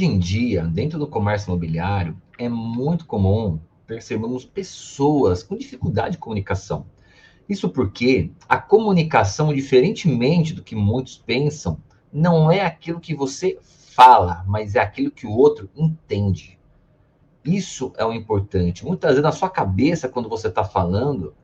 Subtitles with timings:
[0.00, 6.18] hoje em dia, dentro do comércio imobiliário, é muito comum percebermos pessoas com dificuldade de
[6.18, 6.86] comunicação.
[7.46, 11.78] Isso porque a comunicação, diferentemente do que muitos pensam,
[12.10, 16.58] não é aquilo que você fala, mas é aquilo que o outro entende.
[17.44, 18.86] Isso é o importante.
[18.86, 21.34] Muitas vezes na sua cabeça, quando você está falando,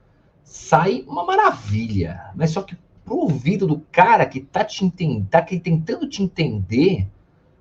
[0.43, 5.43] sai uma maravilha, mas só que pro ouvido do cara que tá te entendendo, tá
[5.43, 7.07] tentando te entender,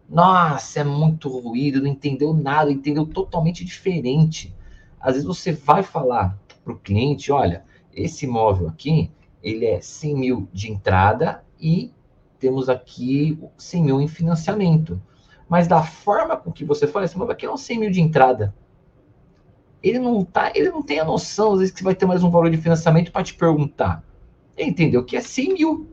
[0.07, 4.55] nossa, é muito ruído, não entendeu nada, entendeu totalmente diferente.
[4.99, 10.49] Às vezes você vai falar pro cliente, olha, esse imóvel aqui, ele é 100 mil
[10.51, 11.91] de entrada e
[12.39, 15.01] temos aqui 100 mil em financiamento.
[15.47, 18.01] Mas da forma com que você fala, esse imóvel aqui é um 100 mil de
[18.01, 18.53] entrada.
[19.81, 22.31] Ele não, tá, ele não tem a noção, às vezes, que vai ter mais um
[22.31, 24.03] valor de financiamento para te perguntar.
[24.57, 25.89] Ele entendeu que é 100 mil.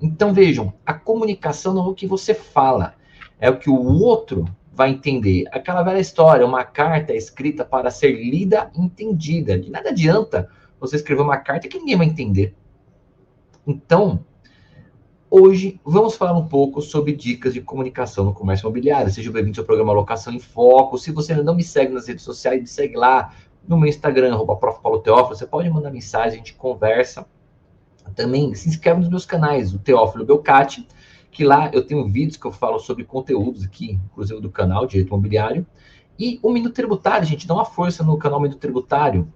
[0.00, 2.94] Então, vejam, a comunicação não é o que você fala,
[3.42, 5.46] é o que o outro vai entender.
[5.50, 9.58] Aquela velha história, uma carta escrita para ser lida entendida.
[9.58, 12.54] De nada adianta você escrever uma carta que ninguém vai entender.
[13.66, 14.24] Então,
[15.28, 19.10] hoje vamos falar um pouco sobre dicas de comunicação no comércio imobiliário.
[19.10, 20.96] Seja bem-vindo ao programa Locação em Foco.
[20.96, 23.34] Se você ainda não me segue nas redes sociais, me segue lá
[23.66, 24.56] no meu Instagram, arroba
[25.02, 25.36] Teófilo.
[25.36, 27.26] Você pode mandar mensagem, a gente conversa.
[28.14, 30.86] Também se inscreve nos meus canais, o Teófilo Belcati,
[31.32, 35.08] que lá eu tenho vídeos que eu falo sobre conteúdos aqui, inclusive do canal Direito
[35.08, 35.66] Imobiliário.
[36.18, 39.26] E o Minuto Tributário, gente, dá uma força no canal Minuto Tributário.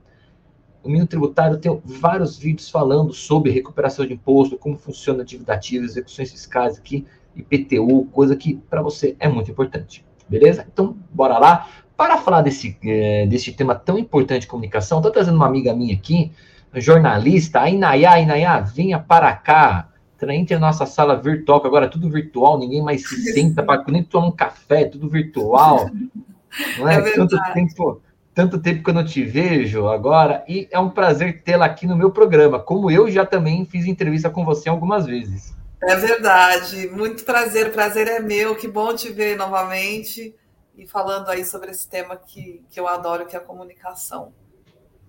[0.85, 5.55] O Minuto Tributário tem vários vídeos falando sobre recuperação de imposto, como funciona a dívida
[5.55, 10.05] ativa, execuções fiscais aqui, IPTU, coisa que para você é muito importante.
[10.29, 10.67] Beleza?
[10.71, 11.67] Então, bora lá.
[11.97, 15.95] Para falar desse, eh, desse tema tão importante de comunicação, estou trazendo uma amiga minha
[15.95, 16.31] aqui,
[16.75, 19.89] jornalista, a Inayá, Inayá, venha para cá.
[20.23, 23.85] Entre a nossa sala virtual, que agora é tudo virtual, ninguém mais se senta para
[23.89, 25.91] nem tomar um café, é tudo virtual.
[26.79, 26.97] Não é?
[26.97, 28.01] é tanto tempo,
[28.35, 31.95] tanto tempo que eu não te vejo agora, e é um prazer tê-la aqui no
[31.95, 35.55] meu programa, como eu já também fiz entrevista com você algumas vezes.
[35.83, 40.35] É verdade, muito prazer, prazer é meu, que bom te ver novamente
[40.77, 44.33] e falando aí sobre esse tema que, que eu adoro, que é a comunicação.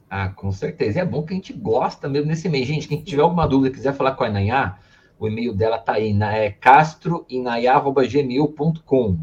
[0.09, 0.99] Ah, com certeza.
[0.99, 2.65] E é bom que a gente gosta mesmo nesse e-mail.
[2.65, 4.77] Gente, quem tiver alguma dúvida, quiser falar com a Inayá,
[5.19, 9.19] o e-mail dela tá aí, na, é castroinayá.gmail.com.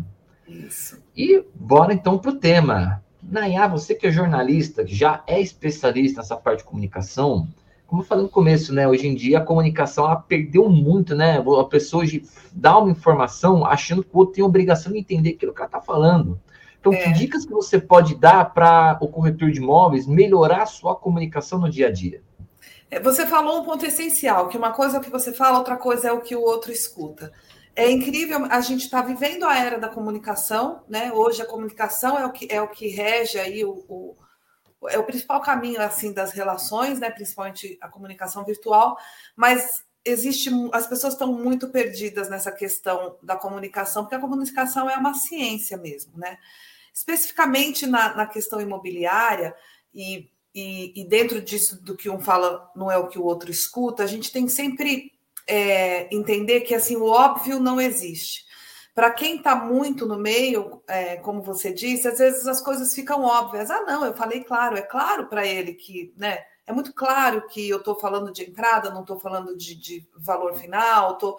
[0.48, 1.02] Isso.
[1.16, 3.02] E bora então para o tema.
[3.22, 7.48] Nayá, você que é jornalista, que já é especialista nessa parte de comunicação,
[7.86, 8.88] como eu falei no começo, né?
[8.88, 11.38] Hoje em dia a comunicação ela perdeu muito, né?
[11.38, 15.30] A pessoa hoje dá uma informação achando que o outro tem a obrigação de entender
[15.30, 16.38] aquilo que ela está falando.
[16.80, 16.96] Então, é.
[16.96, 21.58] que dicas que você pode dar para o corretor de imóveis melhorar a sua comunicação
[21.58, 22.20] no dia a dia?
[22.90, 25.76] É, você falou um ponto essencial, que uma coisa é o que você fala, outra
[25.76, 27.32] coisa é o que o outro escuta.
[27.76, 31.12] É incrível, a gente está vivendo a era da comunicação, né?
[31.12, 34.16] Hoje a comunicação é o que, é o que rege aí o, o
[34.88, 37.10] é o principal caminho assim das relações, né?
[37.10, 38.96] Principalmente a comunicação virtual,
[39.34, 44.96] mas existe as pessoas estão muito perdidas nessa questão da comunicação, porque a comunicação é
[44.96, 46.38] uma ciência mesmo, né?
[46.92, 49.56] Especificamente na, na questão imobiliária,
[49.94, 53.50] e, e, e, dentro disso do que um fala não é o que o outro
[53.50, 55.12] escuta, a gente tem que sempre
[55.46, 58.44] é, entender que assim o óbvio não existe.
[58.94, 63.24] Para quem está muito no meio, é, como você disse, às vezes as coisas ficam
[63.24, 63.68] óbvias.
[63.68, 66.44] Ah, não, eu falei claro, é claro para ele que, né?
[66.66, 70.54] É muito claro que eu estou falando de entrada, não estou falando de, de, valor
[70.54, 71.38] final, tô...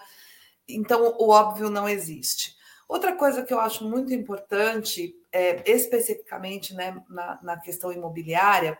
[0.67, 2.55] então o óbvio não existe.
[2.87, 8.79] Outra coisa que eu acho muito importante, é, especificamente né, na, na questão imobiliária,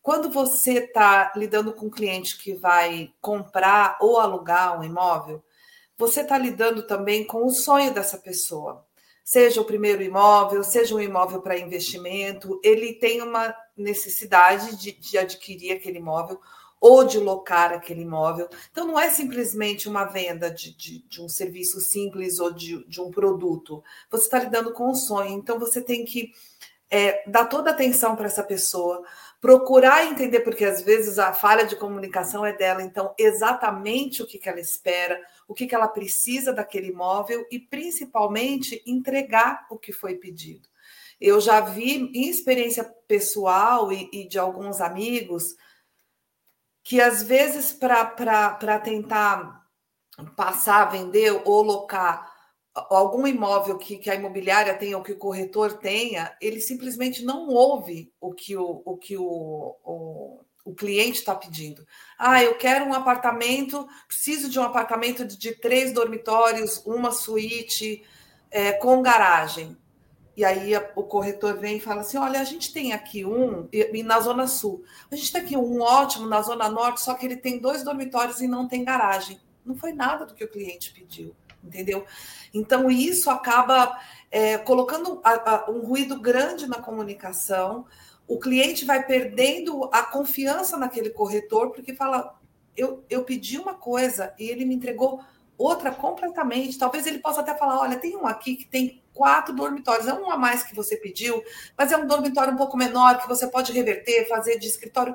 [0.00, 5.44] quando você está lidando com um cliente que vai comprar ou alugar um imóvel,
[5.98, 8.82] você está lidando também com o sonho dessa pessoa.
[9.22, 15.18] Seja o primeiro imóvel, seja um imóvel para investimento, ele tem uma necessidade de, de
[15.18, 16.40] adquirir aquele imóvel
[16.80, 18.48] ou de locar aquele imóvel.
[18.70, 23.00] Então, não é simplesmente uma venda de, de, de um serviço simples ou de, de
[23.00, 23.84] um produto.
[24.10, 25.30] Você está lidando com um sonho.
[25.30, 26.32] Então, você tem que
[26.90, 29.04] é, dar toda a atenção para essa pessoa,
[29.40, 32.82] procurar entender, porque às vezes a falha de comunicação é dela.
[32.82, 37.58] Então, exatamente o que, que ela espera, o que, que ela precisa daquele imóvel e,
[37.58, 40.68] principalmente, entregar o que foi pedido.
[41.20, 45.54] Eu já vi, em experiência pessoal e, e de alguns amigos,
[46.90, 49.64] que às vezes para tentar
[50.34, 52.28] passar, vender ou locar
[52.74, 57.46] algum imóvel que, que a imobiliária tenha ou que o corretor tenha, ele simplesmente não
[57.46, 59.22] ouve o que o, o, que o,
[59.84, 61.86] o, o cliente está pedindo.
[62.18, 68.04] Ah, eu quero um apartamento, preciso de um apartamento de, de três dormitórios, uma suíte,
[68.50, 69.76] é, com garagem.
[70.36, 74.02] E aí o corretor vem e fala assim: olha, a gente tem aqui um, e,
[74.02, 77.36] na Zona Sul, a gente tem aqui um ótimo na Zona Norte, só que ele
[77.36, 79.40] tem dois dormitórios e não tem garagem.
[79.64, 82.04] Não foi nada do que o cliente pediu, entendeu?
[82.54, 83.98] Então, isso acaba
[84.30, 87.86] é, colocando a, a, um ruído grande na comunicação.
[88.26, 92.38] O cliente vai perdendo a confiança naquele corretor, porque fala:
[92.76, 95.20] eu, eu pedi uma coisa e ele me entregou
[95.58, 96.78] outra completamente.
[96.78, 100.30] Talvez ele possa até falar: olha, tem um aqui que tem quatro dormitórios, é um
[100.30, 101.42] a mais que você pediu,
[101.76, 105.14] mas é um dormitório um pouco menor que você pode reverter, fazer de escritório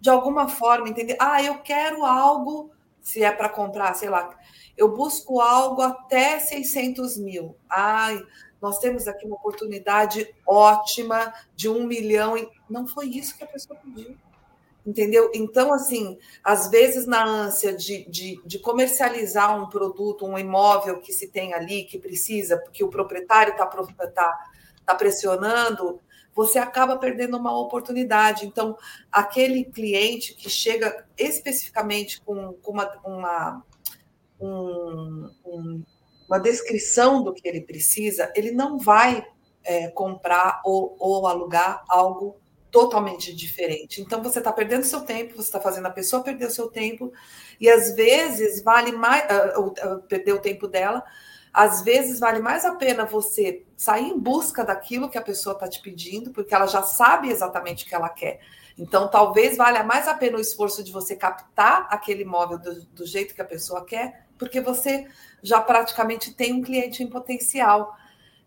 [0.00, 1.16] de alguma forma, entender?
[1.20, 2.70] Ah, eu quero algo,
[3.02, 4.30] se é para comprar, sei lá,
[4.76, 7.54] eu busco algo até 600 mil.
[7.68, 8.22] Ai,
[8.60, 12.36] nós temos aqui uma oportunidade ótima de um milhão.
[12.36, 14.16] E não foi isso que a pessoa pediu.
[14.90, 15.30] Entendeu?
[15.32, 21.12] Então, assim, às vezes na ânsia de, de, de, comercializar um produto, um imóvel que
[21.12, 24.50] se tem ali, que precisa, porque o proprietário está tá,
[24.84, 26.00] tá pressionando,
[26.34, 28.44] você acaba perdendo uma oportunidade.
[28.44, 28.76] Então,
[29.12, 33.64] aquele cliente que chega especificamente com, com uma, uma,
[34.40, 35.84] um, um,
[36.26, 39.24] uma descrição do que ele precisa, ele não vai
[39.62, 42.40] é, comprar ou, ou alugar algo
[42.70, 44.00] totalmente diferente.
[44.00, 47.12] Então você está perdendo seu tempo, você está fazendo a pessoa perder o seu tempo,
[47.60, 49.24] e às vezes vale mais
[49.56, 51.04] uh, uh, perder o tempo dela,
[51.52, 55.68] às vezes vale mais a pena você sair em busca daquilo que a pessoa está
[55.68, 58.40] te pedindo, porque ela já sabe exatamente o que ela quer.
[58.78, 63.06] Então, talvez valha mais a pena o esforço de você captar aquele imóvel do, do
[63.06, 65.06] jeito que a pessoa quer, porque você
[65.42, 67.94] já praticamente tem um cliente em potencial.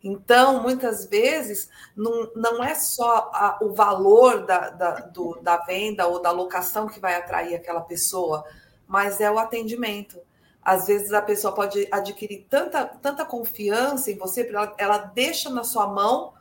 [0.04, 6.06] Então, muitas vezes, não, não é só a, o valor da, da, do, da venda
[6.08, 8.44] ou da locação que vai atrair aquela pessoa,
[8.86, 10.20] mas é o atendimento.
[10.62, 15.64] Às vezes a pessoa pode adquirir tanta, tanta confiança em você, ela, ela deixa na
[15.64, 16.34] sua mão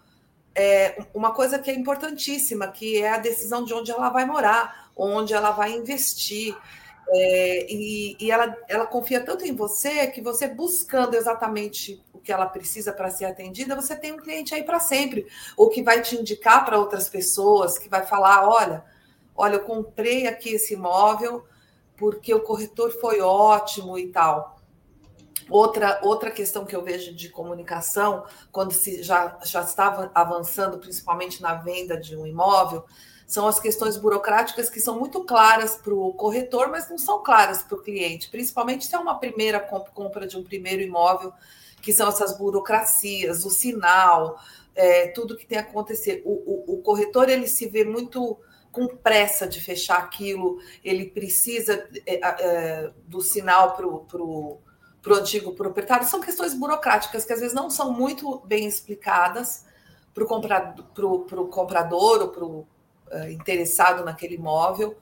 [0.54, 4.90] é, uma coisa que é importantíssima, que é a decisão de onde ela vai morar,
[4.96, 6.56] onde ela vai investir.
[7.08, 12.46] É, e, e ela, ela confia tanto em você que você buscando exatamente que ela
[12.46, 15.26] precisa para ser atendida, você tem um cliente aí para sempre,
[15.56, 18.84] ou que vai te indicar para outras pessoas, que vai falar: olha,
[19.34, 21.44] olha, eu comprei aqui esse imóvel
[21.96, 24.56] porque o corretor foi ótimo e tal.
[25.48, 31.42] Outra, outra questão que eu vejo de comunicação, quando se já, já estava avançando, principalmente
[31.42, 32.84] na venda de um imóvel,
[33.26, 37.62] são as questões burocráticas que são muito claras para o corretor, mas não são claras
[37.62, 41.32] para o cliente, principalmente se é uma primeira compra de um primeiro imóvel,
[41.82, 44.40] que são essas burocracias, o sinal,
[44.74, 46.22] é, tudo que tem a acontecer.
[46.24, 48.38] O, o, o, corretor ele se vê muito
[48.70, 54.60] com pressa de fechar aquilo, ele precisa é, é, do sinal para o
[55.10, 56.06] antigo proprietário.
[56.06, 59.66] São questões burocráticas que às vezes não são muito bem explicadas
[60.14, 62.66] para o comprador, comprador ou para o
[63.12, 64.96] uh, interessado naquele imóvel.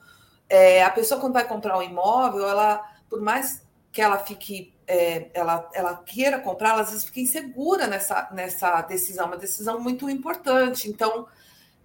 [0.49, 5.31] É, a pessoa, quando vai comprar um imóvel, ela, por mais que ela fique, é,
[5.33, 10.09] ela, ela queira comprar, ela às vezes fica insegura nessa, nessa decisão, uma decisão muito
[10.09, 10.89] importante.
[10.89, 11.27] Então,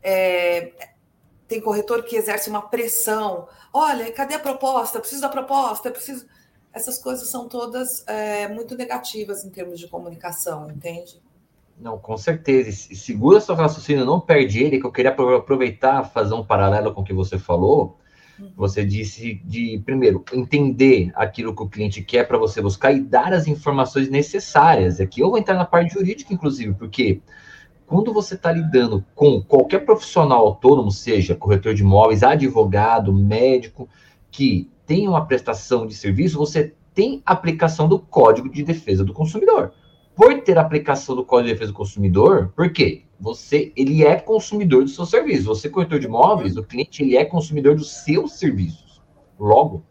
[0.03, 0.73] é,
[1.47, 3.47] tem corretor que exerce uma pressão.
[3.73, 4.99] Olha, cadê a proposta?
[4.99, 6.26] Preciso da proposta, preciso.
[6.73, 11.23] Essas coisas são todas é, muito negativas em termos de comunicação, entende?
[11.78, 12.73] Não, com certeza.
[12.73, 17.04] Segura seu raciocínio, não perde ele, que eu queria aproveitar, fazer um paralelo com o
[17.04, 17.99] que você falou.
[18.57, 23.33] Você disse de, primeiro, entender aquilo que o cliente quer para você buscar e dar
[23.33, 25.00] as informações necessárias.
[25.00, 27.21] Aqui eu vou entrar na parte jurídica, inclusive, porque
[27.87, 33.88] quando você está lidando com qualquer profissional autônomo, seja corretor de imóveis, advogado, médico,
[34.31, 39.73] que tem uma prestação de serviço, você tem aplicação do Código de Defesa do Consumidor
[40.16, 43.05] por ter aplicação do Código de Defesa do Consumidor, por quê?
[43.18, 45.44] Você, ele é consumidor do seu serviço.
[45.44, 49.00] Você, corretor de imóveis, o cliente, ele é consumidor dos seus serviços.
[49.38, 49.82] Logo,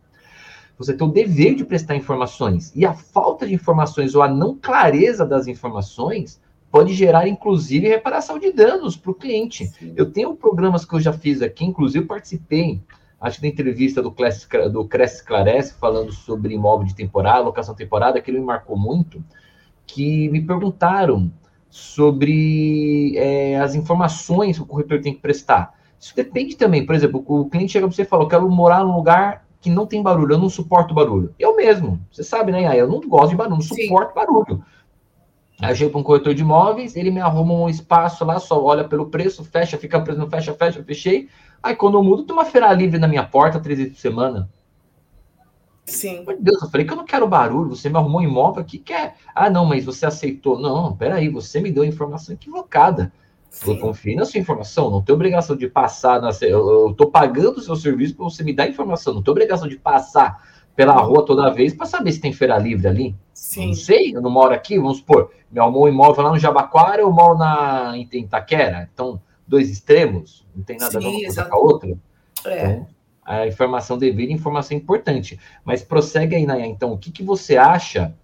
[0.78, 2.72] você tem o dever de prestar informações.
[2.76, 6.40] E a falta de informações ou a não clareza das informações
[6.70, 9.68] pode gerar, inclusive, reparação de danos para o cliente.
[9.68, 9.94] Sim.
[9.96, 12.82] Eu tenho programas que eu já fiz aqui, inclusive participei,
[13.20, 17.74] acho que da entrevista do Cresce, do Cresce Esclarece, falando sobre imóvel de temporada, locação
[17.74, 19.24] temporada, aquilo me marcou muito
[19.88, 21.32] que me perguntaram
[21.76, 25.74] sobre é, as informações que o corretor tem que prestar.
[26.00, 26.86] Isso depende também.
[26.86, 29.70] Por exemplo, o cliente chega para você e fala: Eu quero morar num lugar que
[29.70, 31.36] não tem barulho, eu não suporto barulho.
[31.38, 32.80] Eu mesmo, você sabe, né?
[32.80, 34.16] Eu não gosto de barulho, não suporto Sim.
[34.16, 34.64] barulho.
[35.62, 38.64] Aí eu chego para um corretor de imóveis, ele me arruma um espaço lá, só
[38.64, 41.28] olha pelo preço, fecha, fica preso, não fecha, fecha, fechei.
[41.62, 44.50] Aí quando eu mudo, tem uma feira livre na minha porta três vezes por semana.
[45.86, 46.24] Sim.
[46.26, 48.80] Meu Deus, eu falei que eu não quero barulho, você me arrumou um imóvel aqui,
[48.80, 49.16] quer.
[49.34, 50.60] Ah, não, mas você aceitou.
[50.60, 53.14] Não, peraí, você me deu a informação equivocada.
[53.52, 53.76] Sim.
[53.76, 56.22] Eu confio na sua informação, não tenho obrigação de passar.
[56.22, 56.30] Na...
[56.42, 59.78] Eu estou pagando o seu serviço para você me dar informação, não tenho obrigação de
[59.78, 60.44] passar
[60.76, 63.16] pela rua toda vez para saber se tem feira livre ali.
[63.34, 63.68] Sim.
[63.68, 67.02] Não sei, eu não moro aqui, vamos supor, me arrumou um imóvel lá no Jabaquara,
[67.02, 68.90] eu moro na, em Itaquera.
[68.94, 71.98] Então, dois extremos, não tem nada Sim, a ver uma coisa com a outra.
[72.46, 72.66] É.
[72.66, 72.88] Então,
[73.26, 75.40] a informação devida informação importante.
[75.64, 78.16] Mas prossegue aí, Naya, então, o que, que você acha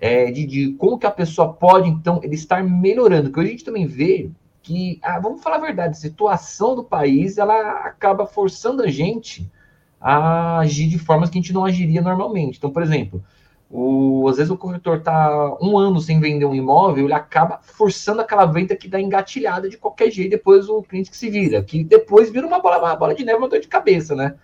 [0.00, 3.30] é, de, de, como que a pessoa pode, então, ele estar melhorando?
[3.30, 4.30] Porque a gente também vê
[4.62, 9.50] que, ah, vamos falar a verdade, a situação do país, ela acaba forçando a gente
[10.00, 12.58] a agir de formas que a gente não agiria normalmente.
[12.58, 13.22] Então, por exemplo,
[13.70, 18.20] o, às vezes o corretor está um ano sem vender um imóvel, ele acaba forçando
[18.20, 21.82] aquela venda que dá engatilhada de qualquer jeito, depois o cliente que se vira, que
[21.82, 24.34] depois vira uma bola, uma bola de neve, uma dor de cabeça, né?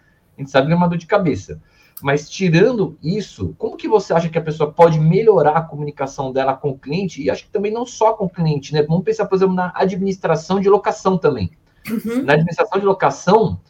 [0.40, 1.60] A gente sabe que é uma dor de cabeça.
[2.02, 6.54] Mas tirando isso, como que você acha que a pessoa pode melhorar a comunicação dela
[6.54, 7.22] com o cliente?
[7.22, 8.82] E acho que também não só com o cliente, né?
[8.82, 11.50] Vamos pensar, por exemplo, na administração de locação também.
[11.90, 12.22] Uhum.
[12.22, 13.60] Na administração de locação,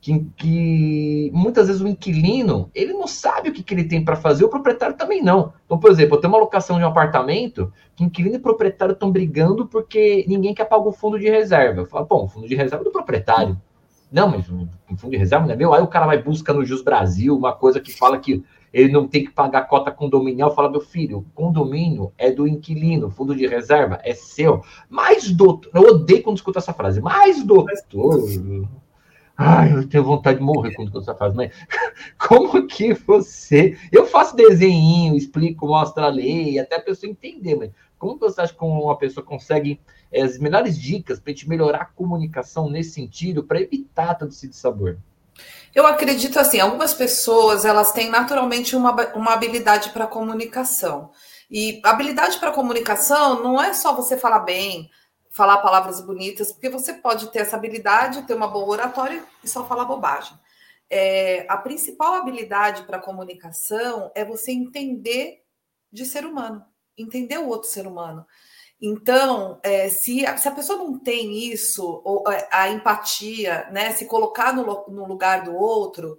[0.00, 4.16] que, que, muitas vezes o inquilino ele não sabe o que, que ele tem para
[4.16, 5.54] fazer, o proprietário também não.
[5.64, 9.10] Então, por exemplo, eu tenho uma locação de um apartamento que inquilino e proprietário estão
[9.10, 11.80] brigando porque ninguém quer pagar o fundo de reserva.
[11.80, 13.60] Eu falo, bom, o fundo de reserva é do proprietário.
[14.10, 15.74] Não, mas o fundo de reserva não é meu.
[15.74, 19.06] Aí o cara vai buscar no Jus Brasil uma coisa que fala que ele não
[19.06, 20.54] tem que pagar cota condominial.
[20.54, 24.62] Fala, meu filho, condomínio é do inquilino, fundo de reserva é seu.
[24.88, 28.24] Mas, doutor, eu odeio quando escuto essa frase, mas, doutor.
[29.40, 31.52] Ai, eu tenho vontade de morrer quando você faz, mas
[32.18, 33.78] como que você.
[33.92, 38.54] Eu faço desenho, explico, mostro a lei, até a pessoa entender, mas como você acha
[38.54, 42.92] que uma pessoa consegue é, as melhores dicas para a gente melhorar a comunicação nesse
[42.92, 44.98] sentido, para evitar todo esse sabor?
[45.74, 51.10] Eu acredito assim, algumas pessoas elas têm naturalmente uma, uma habilidade para comunicação.
[51.50, 54.90] E habilidade para comunicação não é só você falar bem,
[55.30, 59.66] falar palavras bonitas, porque você pode ter essa habilidade, ter uma boa oratória e só
[59.66, 60.36] falar bobagem.
[60.90, 65.42] É, a principal habilidade para comunicação é você entender
[65.92, 66.64] de ser humano,
[66.98, 68.26] entender o outro ser humano.
[68.80, 73.92] Então, é, se, a, se, a, pessoa não tem isso, ou, é, a empatia, né,
[73.92, 76.18] se colocar no, no lugar do outro,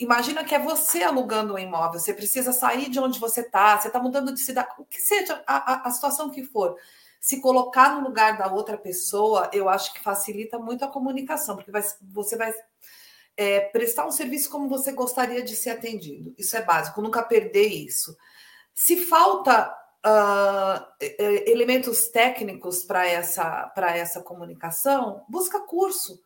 [0.00, 3.88] imagina que é você alugando um imóvel, você precisa sair de onde você está, você
[3.88, 6.76] está mudando de cidade, o que seja a, a, situação que for
[7.20, 11.70] se colocar no lugar da outra pessoa, eu acho que facilita muito a comunicação, porque
[11.70, 12.52] vai, você vai
[13.36, 16.34] é, prestar um serviço como você gostaria de ser atendido.
[16.36, 18.16] Isso é básico, nunca perder isso.
[18.74, 20.84] Se falta uh,
[21.46, 26.22] elementos técnicos para essa, essa comunicação, busca curso.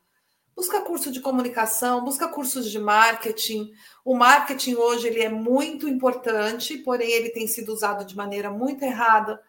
[0.57, 3.71] Busca curso de comunicação, busca cursos de marketing.
[4.05, 8.83] O marketing hoje ele é muito importante, porém ele tem sido usado de maneira muito
[8.83, 9.41] errada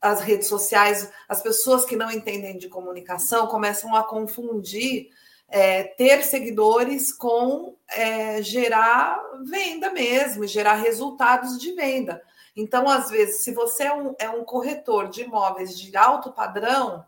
[0.00, 5.10] as redes sociais, as pessoas que não entendem de comunicação começam a confundir
[5.48, 12.20] é, ter seguidores com é, gerar venda mesmo, gerar resultados de venda.
[12.54, 17.04] Então, às vezes, se você é um, é um corretor de imóveis de alto padrão,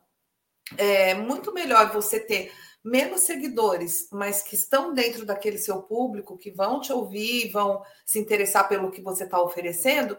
[0.78, 6.50] é muito melhor você ter menos seguidores, mas que estão dentro daquele seu público, que
[6.50, 10.16] vão te ouvir, vão se interessar pelo que você está oferecendo,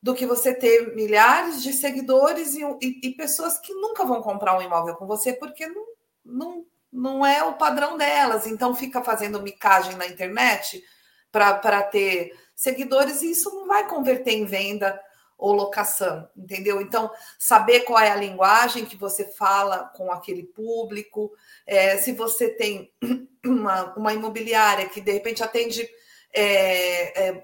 [0.00, 4.56] do que você ter milhares de seguidores e, e, e, pessoas que nunca vão comprar
[4.56, 5.86] um imóvel com você porque não,
[6.24, 8.46] não, não é o padrão delas.
[8.46, 10.84] Então fica fazendo micagem na internet
[11.32, 15.00] para ter seguidores e isso não vai converter em venda
[15.36, 16.80] ou locação, entendeu?
[16.80, 21.32] Então, saber qual é a linguagem que você fala com aquele público,
[21.66, 22.92] é, se você tem
[23.44, 25.88] uma, uma imobiliária que de repente atende
[26.32, 27.42] é, é,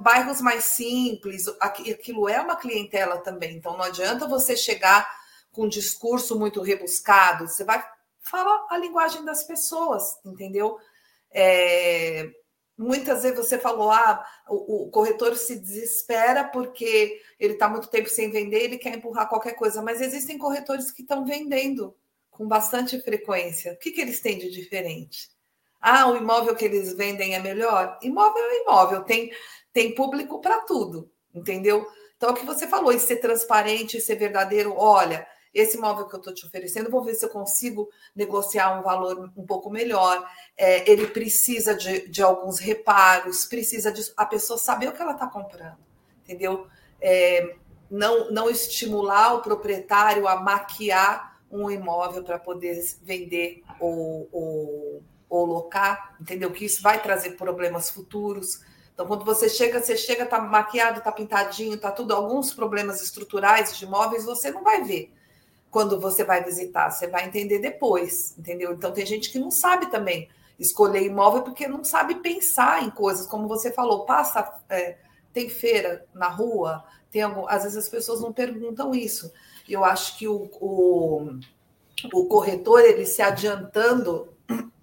[0.00, 3.56] bairros mais simples, aquilo é uma clientela também.
[3.56, 5.08] Então, não adianta você chegar
[5.52, 7.84] com um discurso muito rebuscado, você vai
[8.20, 10.78] falar a linguagem das pessoas, entendeu?
[11.32, 12.30] É,
[12.80, 18.08] muitas vezes você falou, ah, o, o corretor se desespera porque ele está muito tempo
[18.08, 21.94] sem vender, ele quer empurrar qualquer coisa, mas existem corretores que estão vendendo
[22.30, 23.74] com bastante frequência.
[23.74, 25.28] O que, que eles têm de diferente?
[25.78, 27.98] Ah, o imóvel que eles vendem é melhor?
[28.00, 29.30] Imóvel é imóvel, tem,
[29.74, 31.86] tem público para tudo, entendeu?
[32.16, 36.14] Então, é o que você falou, e ser transparente, ser verdadeiro, olha, esse imóvel que
[36.14, 40.24] eu estou te oferecendo, vou ver se eu consigo negociar um valor um pouco melhor.
[40.56, 45.12] É, ele precisa de, de alguns reparos, precisa de a pessoa saber o que ela
[45.12, 45.78] está comprando,
[46.22, 46.66] entendeu?
[47.00, 47.56] É,
[47.90, 55.46] não, não estimular o proprietário a maquiar um imóvel para poder vender ou, ou ou
[55.46, 56.50] locar, entendeu?
[56.50, 58.62] Que isso vai trazer problemas futuros.
[58.92, 63.78] Então, quando você chega, você chega, tá maquiado, tá pintadinho, tá tudo, alguns problemas estruturais
[63.78, 65.14] de imóveis você não vai ver
[65.70, 68.72] quando você vai visitar, você vai entender depois, entendeu?
[68.72, 73.26] Então, tem gente que não sabe também escolher imóvel porque não sabe pensar em coisas,
[73.26, 74.98] como você falou, passa, é,
[75.32, 79.32] tem feira na rua, tem algum, às vezes as pessoas não perguntam isso.
[79.68, 81.38] Eu acho que o, o,
[82.12, 84.28] o corretor, ele se adiantando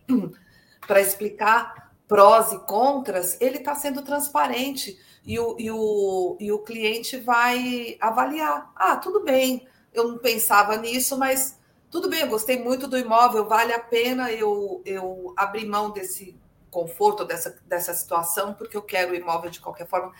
[0.87, 6.59] para explicar prós e contras, ele está sendo transparente e o, e, o, e o
[6.59, 8.71] cliente vai avaliar.
[8.75, 9.67] Ah, tudo bem,
[9.99, 11.57] eu não pensava nisso, mas
[11.89, 16.35] tudo bem, eu gostei muito do imóvel, vale a pena eu, eu abrir mão desse
[16.69, 20.13] conforto, dessa, dessa situação, porque eu quero o imóvel de qualquer forma.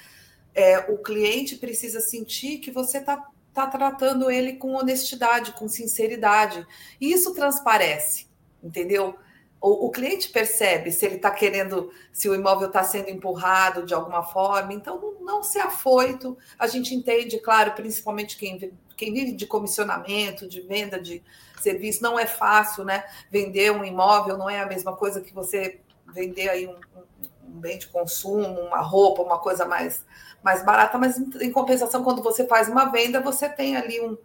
[0.56, 6.66] É, o cliente precisa sentir que você está tá tratando ele com honestidade, com sinceridade.
[7.02, 8.28] E isso transparece,
[8.64, 9.18] entendeu?
[9.60, 13.94] O, o cliente percebe se ele está querendo, se o imóvel está sendo empurrado de
[13.94, 16.38] alguma forma, então não, não se afoito.
[16.60, 21.24] A gente entende, claro, principalmente quem, quem vive de comissionamento, de venda de
[21.60, 23.04] serviço, não é fácil, né?
[23.32, 25.80] Vender um imóvel não é a mesma coisa que você
[26.14, 30.06] vender aí um, um, um bem de consumo, uma roupa, uma coisa mais,
[30.44, 34.18] mais barata, mas em, compensação, quando você faz uma venda, você tem ali um,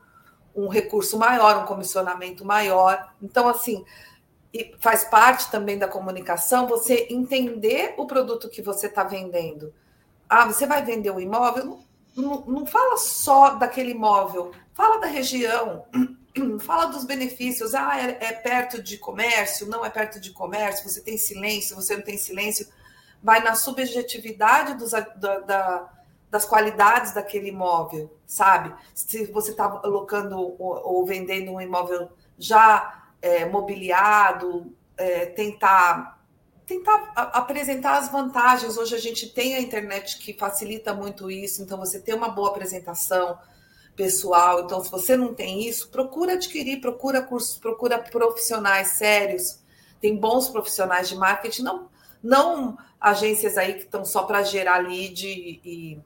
[0.55, 3.12] um recurso maior, um comissionamento maior.
[3.21, 3.85] Então, assim,
[4.52, 9.73] e faz parte também da comunicação você entender o produto que você está vendendo.
[10.28, 11.80] Ah, você vai vender um imóvel?
[12.14, 15.87] Não, não, fala só daquele imóvel, fala da região,
[16.61, 17.75] fala dos benefícios.
[17.75, 21.97] Ah, é, é, perto de comércio, não é perto de comércio, você tem silêncio, você
[21.97, 22.68] não tem silêncio.
[23.23, 25.90] Vai na subjetividade dos, da, da,
[26.30, 28.75] das qualidades daquele imóvel, sabe?
[28.94, 36.21] Se você está alocando ou, ou vendendo um imóvel já é, mobiliado, é, tentar
[36.67, 38.76] tentar apresentar as vantagens.
[38.76, 42.50] Hoje a gente tem a internet que facilita muito isso, então você tem uma boa
[42.50, 43.39] apresentação
[43.95, 44.63] pessoal.
[44.63, 49.58] Então, se você não tem isso, procura adquirir, procura cursos, procura profissionais sérios.
[50.00, 51.91] Tem bons profissionais de marketing, não,
[52.23, 56.00] não agências aí que estão só para gerar lead e,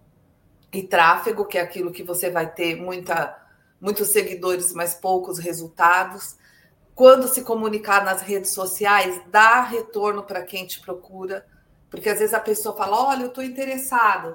[0.73, 3.39] e tráfego, que é aquilo que você vai ter muita,
[3.81, 6.37] muitos seguidores, mas poucos resultados
[6.97, 11.47] quando se comunicar nas redes sociais, dá retorno para quem te procura,
[11.91, 14.35] porque às vezes a pessoa fala: Olha, eu estou interessado.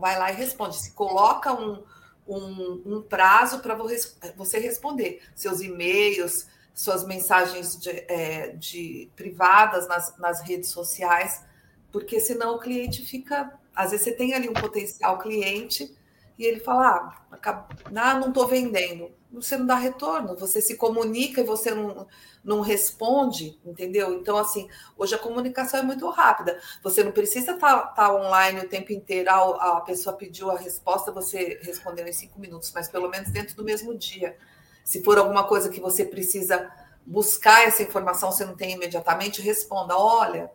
[0.00, 0.76] Vai lá e responde.
[0.76, 1.84] Se coloca um,
[2.26, 10.16] um, um prazo para você responder seus e-mails, suas mensagens de, é, de privadas nas,
[10.16, 11.44] nas redes sociais,
[11.92, 13.52] porque senão o cliente fica.
[13.76, 15.94] Às vezes você tem ali um potencial cliente
[16.38, 21.40] e ele fala: ah, ah não estou vendendo você não dá retorno, você se comunica
[21.40, 22.06] e você não,
[22.42, 24.12] não responde, entendeu?
[24.14, 26.58] Então, assim, hoje a comunicação é muito rápida.
[26.82, 29.30] Você não precisa estar tá, tá online o tempo inteiro.
[29.30, 33.54] A, a pessoa pediu a resposta, você respondeu em cinco minutos, mas pelo menos dentro
[33.54, 34.36] do mesmo dia.
[34.84, 36.70] Se for alguma coisa que você precisa
[37.06, 40.50] buscar essa informação, você não tem imediatamente, responda: olha,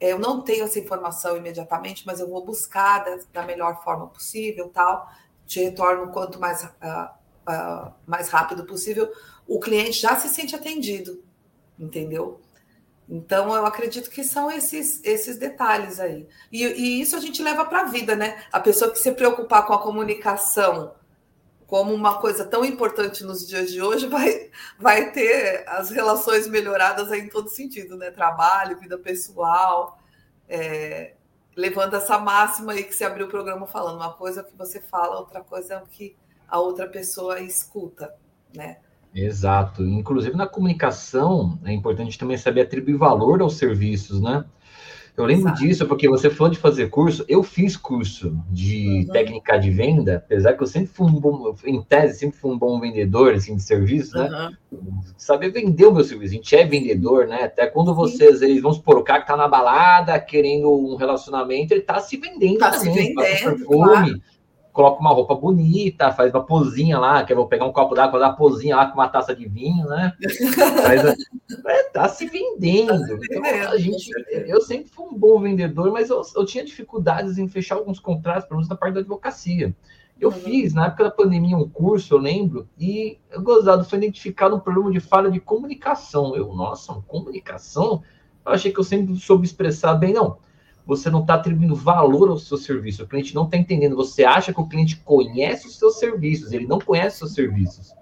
[0.00, 4.68] eu não tenho essa informação imediatamente, mas eu vou buscar da, da melhor forma possível,
[4.68, 5.08] tal.
[5.46, 6.62] Te retorno quanto mais.
[6.62, 9.12] Uh, uh, mais rápido possível,
[9.46, 11.22] o cliente já se sente atendido,
[11.78, 12.40] entendeu?
[13.08, 16.26] Então, eu acredito que são esses, esses detalhes aí.
[16.50, 18.42] E, e isso a gente leva para a vida, né?
[18.50, 20.94] A pessoa que se preocupar com a comunicação
[21.66, 27.10] como uma coisa tão importante nos dias de hoje, vai, vai ter as relações melhoradas
[27.12, 28.10] em todo sentido, né?
[28.10, 29.98] Trabalho, vida pessoal,
[30.48, 31.14] é,
[31.56, 33.96] levando essa máxima aí que se abriu o programa falando.
[33.96, 36.16] Uma coisa é o que você fala, outra coisa é o que
[36.52, 38.12] a outra pessoa escuta,
[38.54, 38.76] né?
[39.14, 39.82] Exato.
[39.82, 44.44] Inclusive na comunicação é importante também saber atribuir valor aos serviços, né?
[45.14, 45.62] Eu lembro Exato.
[45.62, 47.24] disso porque você falou de fazer curso.
[47.28, 49.12] Eu fiz curso de uhum.
[49.12, 52.58] técnica de venda, apesar que eu sempre fui um bom, em tese, sempre fui um
[52.58, 54.50] bom vendedor assim, de serviço, né?
[54.70, 55.00] Uhum.
[55.16, 56.32] Saber vender o meu serviço.
[56.32, 57.44] A gente é vendedor, né?
[57.44, 61.72] Até quando vocês, eles vão supor, o cara que tá na balada querendo um relacionamento,
[61.72, 62.92] ele tá se vendendo tá também.
[62.92, 63.66] Se vendendo, perfume.
[63.66, 64.31] Claro
[64.72, 68.18] coloca uma roupa bonita, faz uma pozinha lá, que eu vou pegar um copo d'água,
[68.18, 70.14] dar uma pozinha lá com uma taça de vinho, né?
[70.82, 71.04] Mas,
[71.66, 73.18] é, tá se vendendo.
[73.18, 73.26] Tá.
[73.30, 77.46] Então, a gente, eu sempre fui um bom vendedor, mas eu, eu tinha dificuldades em
[77.46, 79.74] fechar alguns contratos, pelo menos na parte da advocacia.
[80.18, 80.34] Eu uhum.
[80.36, 84.90] fiz, na época da pandemia, um curso, eu lembro, e gozado, foi identificado um problema
[84.90, 86.34] de falha de comunicação.
[86.34, 88.02] Eu, nossa, comunicação?
[88.46, 90.38] Eu achei que eu sempre soube expressar bem, não
[90.84, 93.04] você não está atribuindo valor ao seu serviço.
[93.04, 93.96] O cliente não está entendendo.
[93.96, 97.94] Você acha que o cliente conhece os seus serviços, ele não conhece os seus serviços.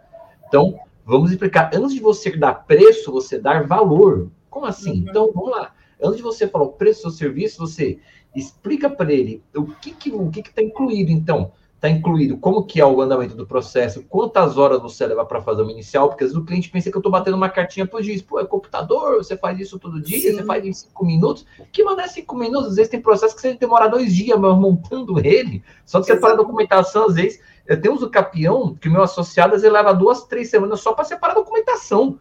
[0.48, 1.70] Então, vamos explicar.
[1.74, 4.30] Antes de você dar preço, você dar valor.
[4.48, 5.02] Como assim?
[5.02, 5.06] Uhum.
[5.08, 5.74] Então, vamos lá.
[6.02, 7.98] Antes de você falar o preço do seu serviço, você
[8.34, 11.10] explica para ele o que que o que está incluído.
[11.10, 15.40] Então, está incluído como que é o andamento do processo, quantas horas você leva para
[15.40, 17.88] fazer o inicial, porque às vezes o cliente pensa que eu estou batendo uma cartinha
[17.90, 18.20] o juiz.
[18.20, 20.36] Pô, é computador, você faz isso todo dia, Sim.
[20.36, 21.46] você faz em cinco minutos.
[21.72, 22.68] Que mano é cinco minutos?
[22.68, 26.36] Às vezes tem processo que você demora dois dias montando ele, só que você para
[26.36, 27.40] documentação, às vezes.
[27.66, 30.92] Eu tenho o capião, que o meu associado, às vezes leva duas, três semanas só
[30.92, 32.18] para separar a documentação.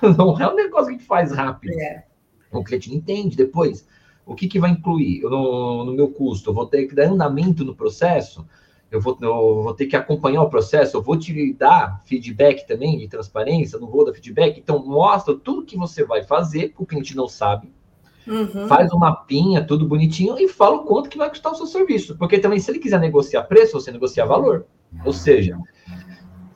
[0.16, 1.72] Não é um negócio que a gente faz rápido.
[1.80, 2.04] É.
[2.52, 3.88] O cliente não entende depois.
[4.26, 6.50] O que, que vai incluir no, no meu custo?
[6.50, 8.46] Eu vou ter que dar andamento no processo?
[8.92, 12.98] Eu vou, eu vou ter que acompanhar o processo, eu vou te dar feedback também
[12.98, 17.16] de transparência, não vou dar feedback, então mostra tudo que você vai fazer, o cliente
[17.16, 17.72] não sabe,
[18.26, 18.68] uhum.
[18.68, 22.16] faz um mapinha, tudo bonitinho, e fala o quanto que vai custar o seu serviço,
[22.18, 24.66] porque também se ele quiser negociar preço, você negocia valor,
[25.04, 25.58] ou seja,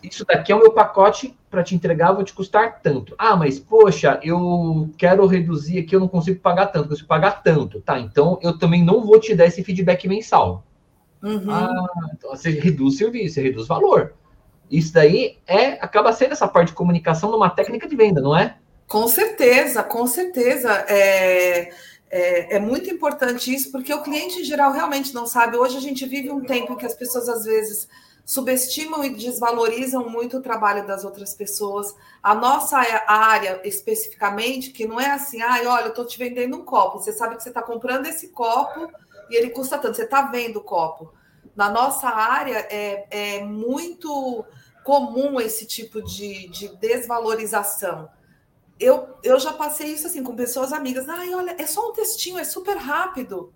[0.02, 3.14] isso daqui é o meu pacote para te entregar, vou te custar tanto.
[3.18, 7.80] Ah, mas poxa, eu quero reduzir aqui, eu não consigo pagar tanto, consigo pagar tanto.
[7.80, 10.64] Tá, então eu também não vou te dar esse feedback mensal.
[11.22, 11.50] Uhum.
[11.50, 14.14] Ah, então você reduz o serviço, você reduz valor.
[14.70, 18.56] Isso daí é acaba sendo essa parte de comunicação numa técnica de venda, não é?
[18.88, 20.72] Com certeza, com certeza.
[20.88, 21.70] É,
[22.10, 25.56] é, é, muito importante isso, porque o cliente em geral realmente não sabe.
[25.56, 27.88] Hoje a gente vive um tempo em que as pessoas às vezes
[28.24, 31.94] subestimam e desvalorizam muito o trabalho das outras pessoas.
[32.20, 36.64] A nossa área, especificamente, que não é assim, ah, olha, eu estou te vendendo um
[36.64, 36.98] copo.
[36.98, 38.90] Você sabe que você está comprando esse copo
[39.30, 39.96] e ele custa tanto.
[39.96, 41.12] Você está vendo o copo.
[41.54, 43.06] Na nossa área é,
[43.38, 44.44] é muito
[44.84, 48.08] comum esse tipo de, de desvalorização.
[48.78, 51.08] Eu, eu já passei isso assim com pessoas amigas.
[51.08, 53.52] Ai, olha, é só um textinho, é super rápido.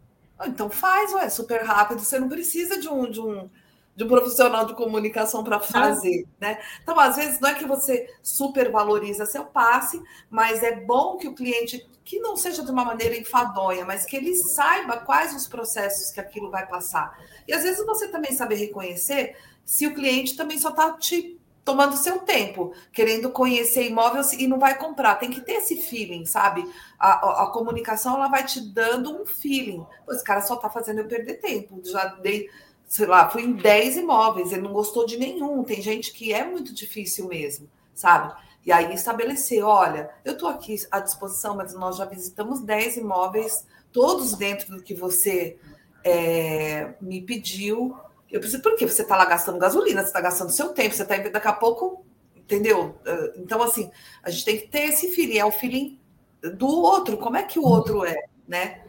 [0.47, 2.01] Então faz, ué, super rápido.
[2.01, 3.51] Você não precisa de um, de um,
[3.94, 6.59] de um profissional de comunicação para fazer, né?
[6.83, 10.00] Então, às vezes, não é que você supervaloriza seu passe,
[10.31, 14.16] mas é bom que o cliente, que não seja de uma maneira enfadonha, mas que
[14.16, 17.18] ele saiba quais os processos que aquilo vai passar.
[17.46, 21.96] E às vezes você também saber reconhecer se o cliente também só está te tomando
[21.96, 25.16] seu tempo, querendo conhecer imóveis e não vai comprar.
[25.16, 26.68] Tem que ter esse feeling, sabe?
[26.98, 29.85] A, a, a comunicação ela vai te dando um feeling.
[30.09, 31.81] Esse cara só está fazendo eu perder tempo.
[31.85, 32.48] Já dei
[32.90, 35.62] sei lá, fui em 10 imóveis, ele não gostou de nenhum.
[35.62, 38.35] Tem gente que é muito difícil mesmo, sabe?
[38.66, 43.64] E aí estabelecer, olha, eu estou aqui à disposição, mas nós já visitamos 10 imóveis,
[43.92, 45.57] todos dentro do que você
[46.03, 47.96] é, me pediu.
[48.29, 48.88] Eu preciso, por quê?
[48.88, 52.05] Você está lá gastando gasolina, você está gastando seu tempo, você está daqui a pouco,
[52.35, 52.98] entendeu?
[53.37, 53.88] Então, assim,
[54.20, 55.96] a gente tem que ter esse feeling, é o feeling
[56.42, 58.16] do outro, como é que o outro é,
[58.48, 58.83] né?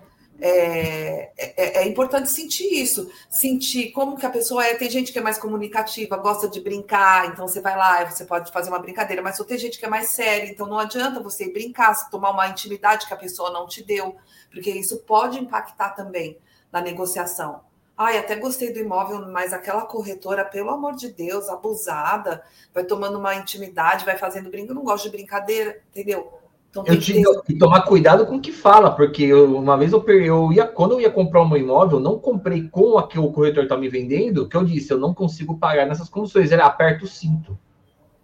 [0.43, 4.73] É, é, é, importante sentir isso, sentir como que a pessoa é.
[4.73, 8.51] Tem gente que é mais comunicativa, gosta de brincar, então você vai lá você pode
[8.51, 11.51] fazer uma brincadeira, mas só tem gente que é mais séria, então não adianta você
[11.51, 14.15] brincar, tomar uma intimidade que a pessoa não te deu,
[14.51, 16.39] porque isso pode impactar também
[16.71, 17.61] na negociação.
[17.95, 23.19] Ai, até gostei do imóvel, mas aquela corretora, pelo amor de Deus, abusada, vai tomando
[23.19, 26.40] uma intimidade, vai fazendo brinco, não gosto de brincadeira, entendeu?
[26.71, 30.01] Então, eu tinha que tomar cuidado com o que fala, porque eu, uma vez eu,
[30.07, 33.63] eu ia, quando eu ia comprar um imóvel, não comprei com a que o corretor
[33.63, 36.49] está me vendendo, que eu disse, eu não consigo pagar nessas condições.
[36.49, 37.59] Ele aperta o cinto.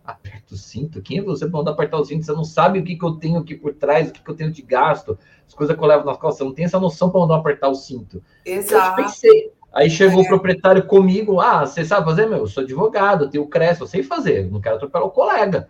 [0.02, 1.02] Aperta o cinto?
[1.02, 2.26] Quem é você para apertar o cinto?
[2.26, 4.36] Você não sabe o que, que eu tenho aqui por trás, o que, que eu
[4.36, 6.38] tenho de gasto, as coisas que eu levo nas costas.
[6.38, 8.24] Você não tem essa noção para não apertar o cinto.
[8.46, 9.02] Exato.
[9.02, 9.52] Eu pensei.
[9.74, 10.24] Aí chegou é.
[10.24, 12.28] o proprietário comigo, ah, você sabe fazer?
[12.28, 15.68] Meu, eu sou advogado, tenho creche, eu sei fazer, não quero atropelar o colega.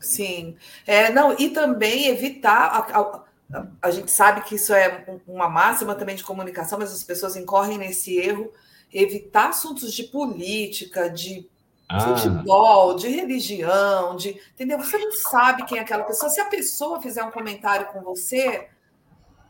[0.00, 0.56] Sim.
[0.86, 2.66] É, não, e também evitar.
[2.66, 7.02] A, a, a, gente sabe que isso é uma máxima também de comunicação, mas as
[7.02, 8.52] pessoas incorrem nesse erro.
[8.92, 11.48] Evitar assuntos de política, de
[11.88, 12.00] ah.
[12.00, 14.40] futebol, de religião, de.
[14.54, 14.78] Entendeu?
[14.78, 16.30] Você não sabe quem é aquela pessoa.
[16.30, 18.68] Se a pessoa fizer um comentário com você,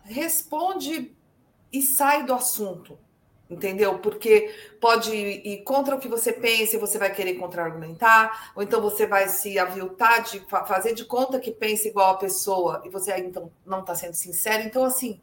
[0.04, 1.14] responde
[1.72, 2.98] e sai do assunto
[3.48, 3.98] entendeu?
[3.98, 8.80] Porque pode ir contra o que você pensa e você vai querer contra-argumentar, ou então
[8.80, 13.16] você vai se aviltar de fazer de conta que pensa igual a pessoa e você
[13.18, 14.64] então não está sendo sincero.
[14.64, 15.20] Então, assim,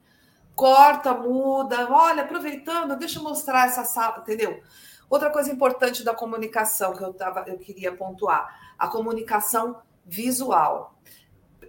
[0.55, 4.61] corta, muda, olha, aproveitando, deixa eu mostrar essa sala, entendeu?
[5.09, 10.97] Outra coisa importante da comunicação que eu, tava, eu queria pontuar, a comunicação visual.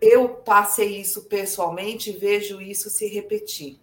[0.01, 3.81] Eu passei isso pessoalmente e vejo isso se repetir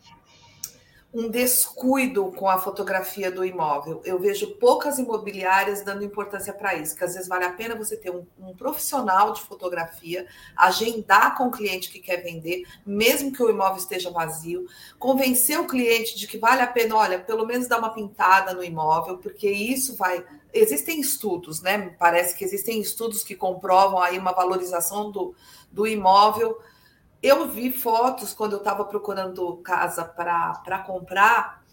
[1.14, 4.02] um descuido com a fotografia do imóvel.
[4.06, 7.98] Eu vejo poucas imobiliárias dando importância para isso, que às vezes vale a pena você
[7.98, 13.44] ter um, um, profissional de fotografia, agendar com o cliente que quer vender, mesmo que
[13.44, 14.66] o imóvel esteja vazio,
[14.98, 18.64] convencer o cliente de que vale a pena, olha, pelo menos dar uma pintada no
[18.64, 20.24] imóvel, porque isso vai.
[20.54, 21.94] Existem estudos, né?
[22.00, 25.34] Parece que existem estudos que comprovam aí uma valorização do,
[25.72, 26.58] do imóvel
[27.22, 31.64] eu vi fotos quando eu estava procurando casa para comprar.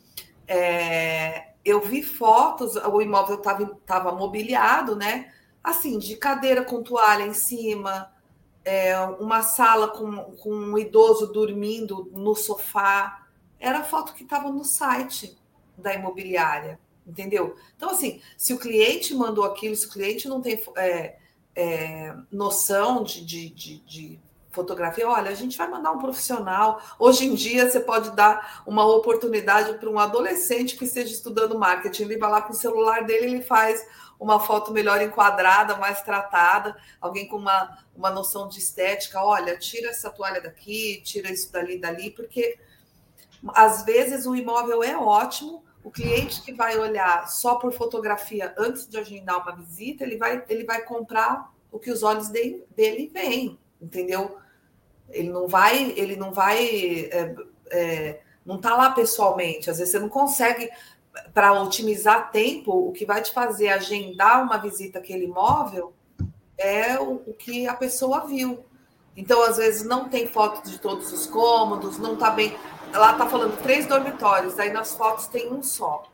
[0.46, 5.32] É, eu vi fotos, o imóvel estava mobiliado, né?
[5.62, 8.12] Assim, de cadeira com toalha em cima,
[8.64, 13.26] é, uma sala com, com um idoso dormindo no sofá.
[13.58, 15.37] Era foto que estava no site
[15.76, 17.56] da imobiliária, entendeu?
[17.76, 21.16] Então, assim, se o cliente mandou aquilo, se o cliente não tem é,
[21.56, 26.80] é, noção de, de, de, de fotografia, olha, a gente vai mandar um profissional.
[26.98, 32.04] Hoje em dia, você pode dar uma oportunidade para um adolescente que esteja estudando marketing.
[32.04, 33.87] Ele vai lá com o celular dele, ele faz
[34.18, 39.22] uma foto melhor enquadrada, mais tratada, alguém com uma, uma noção de estética.
[39.22, 42.58] Olha, tira essa toalha daqui, tira isso dali, dali, porque
[43.54, 45.64] às vezes o imóvel é ótimo.
[45.84, 50.44] O cliente que vai olhar só por fotografia antes de agendar uma visita, ele vai,
[50.48, 54.38] ele vai comprar o que os olhos dele, dele veem entendeu?
[55.09, 56.59] Ele não vai, ele não vai,
[57.11, 57.35] é,
[57.71, 59.71] é, não está lá pessoalmente.
[59.71, 60.71] Às vezes você não consegue,
[61.33, 65.93] para otimizar tempo, o que vai te fazer agendar uma visita àquele imóvel
[66.57, 68.64] é o, o que a pessoa viu.
[69.17, 72.57] Então, às vezes, não tem foto de todos os cômodos, não está bem.
[72.93, 76.05] Lá está falando três dormitórios, aí nas fotos tem um só.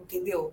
[0.00, 0.52] Entendeu?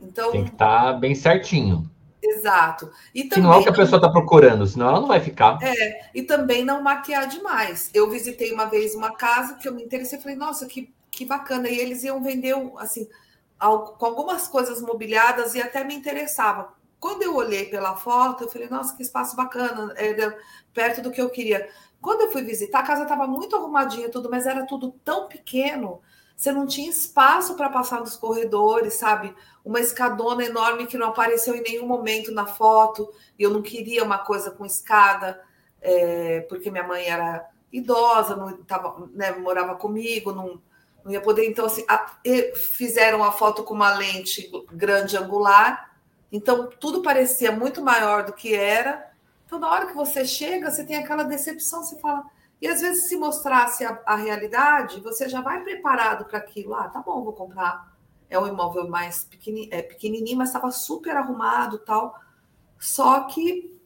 [0.00, 0.32] Então.
[0.32, 1.88] Tem que estar tá bem certinho.
[2.24, 2.90] Exato.
[3.14, 5.20] E também, que não é o que a pessoa está procurando, senão ela não vai
[5.20, 5.58] ficar.
[5.62, 7.90] É, e também não maquiar demais.
[7.92, 11.68] Eu visitei uma vez uma casa que eu me interessei, falei, nossa, que, que bacana.
[11.68, 13.06] E eles iam vender, assim,
[13.58, 16.72] com algumas coisas mobiliadas e até me interessava.
[16.98, 20.36] Quando eu olhei pela foto, eu falei, nossa, que espaço bacana, era
[20.72, 21.68] perto do que eu queria.
[22.00, 26.00] Quando eu fui visitar, a casa estava muito arrumadinha, tudo, mas era tudo tão pequeno
[26.36, 29.34] você não tinha espaço para passar nos corredores, sabe?
[29.64, 33.08] Uma escadona enorme que não apareceu em nenhum momento na foto.
[33.38, 35.40] E eu não queria uma coisa com escada,
[35.80, 40.60] é, porque minha mãe era idosa, não tava, né, morava comigo, não,
[41.04, 41.48] não ia poder.
[41.48, 42.06] Então, assim, a,
[42.54, 45.92] fizeram a foto com uma lente grande angular.
[46.32, 49.08] Então, tudo parecia muito maior do que era.
[49.46, 52.24] Então, na hora que você chega, você tem aquela decepção, você fala
[52.64, 56.74] e às vezes, se mostrasse a, a realidade, você já vai preparado para aquilo.
[56.74, 57.92] Ah, tá bom, vou comprar.
[58.30, 59.28] É um imóvel mais
[59.70, 62.18] é, pequenininho, mas estava super arrumado tal.
[62.78, 63.78] Só que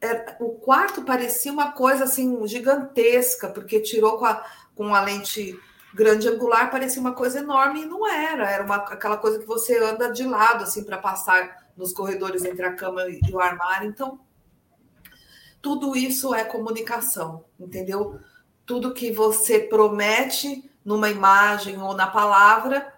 [0.00, 5.58] é, o quarto parecia uma coisa assim gigantesca, porque tirou com a, com a lente
[5.92, 8.48] grande angular, parecia uma coisa enorme e não era.
[8.48, 12.64] Era uma, aquela coisa que você anda de lado assim para passar nos corredores entre
[12.64, 13.88] a cama e o armário.
[13.88, 14.20] Então,
[15.62, 18.18] tudo isso é comunicação, entendeu?
[18.66, 22.92] Tudo que você promete numa imagem ou na palavra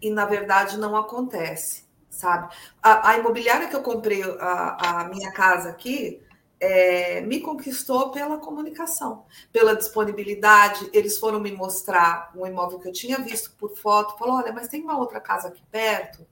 [0.00, 2.52] e na verdade não acontece, sabe?
[2.82, 6.22] A, a imobiliária que eu comprei a, a minha casa aqui
[6.58, 10.88] é, me conquistou pela comunicação, pela disponibilidade.
[10.94, 14.68] Eles foram me mostrar um imóvel que eu tinha visto por foto, falou: olha, mas
[14.68, 16.26] tem uma outra casa aqui perto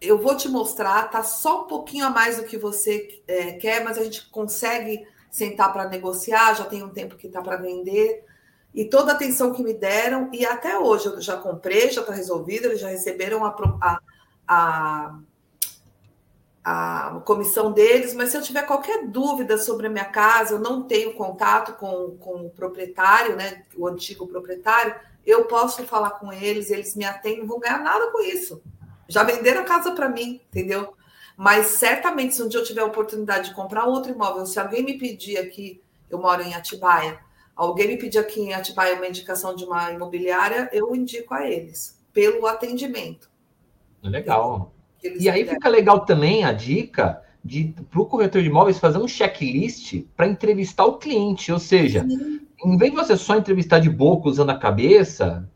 [0.00, 3.84] eu vou te mostrar, tá só um pouquinho a mais do que você é, quer,
[3.84, 8.24] mas a gente consegue sentar para negociar, já tem um tempo que está para vender.
[8.74, 12.12] E toda a atenção que me deram, e até hoje eu já comprei, já está
[12.12, 14.00] resolvido, eles já receberam a, a,
[14.48, 15.14] a,
[16.64, 20.82] a, comissão deles, mas se eu tiver qualquer dúvida sobre a minha casa, eu não
[20.82, 24.94] tenho contato com, com o proprietário, né, o antigo proprietário,
[25.26, 28.62] eu posso falar com eles, eles me atendem, não vão ganhar nada com isso.
[29.10, 30.94] Já venderam a casa para mim, entendeu?
[31.36, 34.84] Mas certamente, se um dia eu tiver a oportunidade de comprar outro imóvel, se alguém
[34.84, 37.18] me pedir aqui, eu moro em Atibaia,
[37.56, 42.00] alguém me pedir aqui em Atibaia uma indicação de uma imobiliária, eu indico a eles,
[42.12, 43.28] pelo atendimento.
[44.02, 44.72] Legal.
[45.02, 49.08] E aí fica legal também a dica de para o corretor de imóveis fazer um
[49.08, 51.50] checklist para entrevistar o cliente.
[51.50, 52.40] Ou seja, Sim.
[52.64, 55.48] em vez de você só entrevistar de boca usando a cabeça,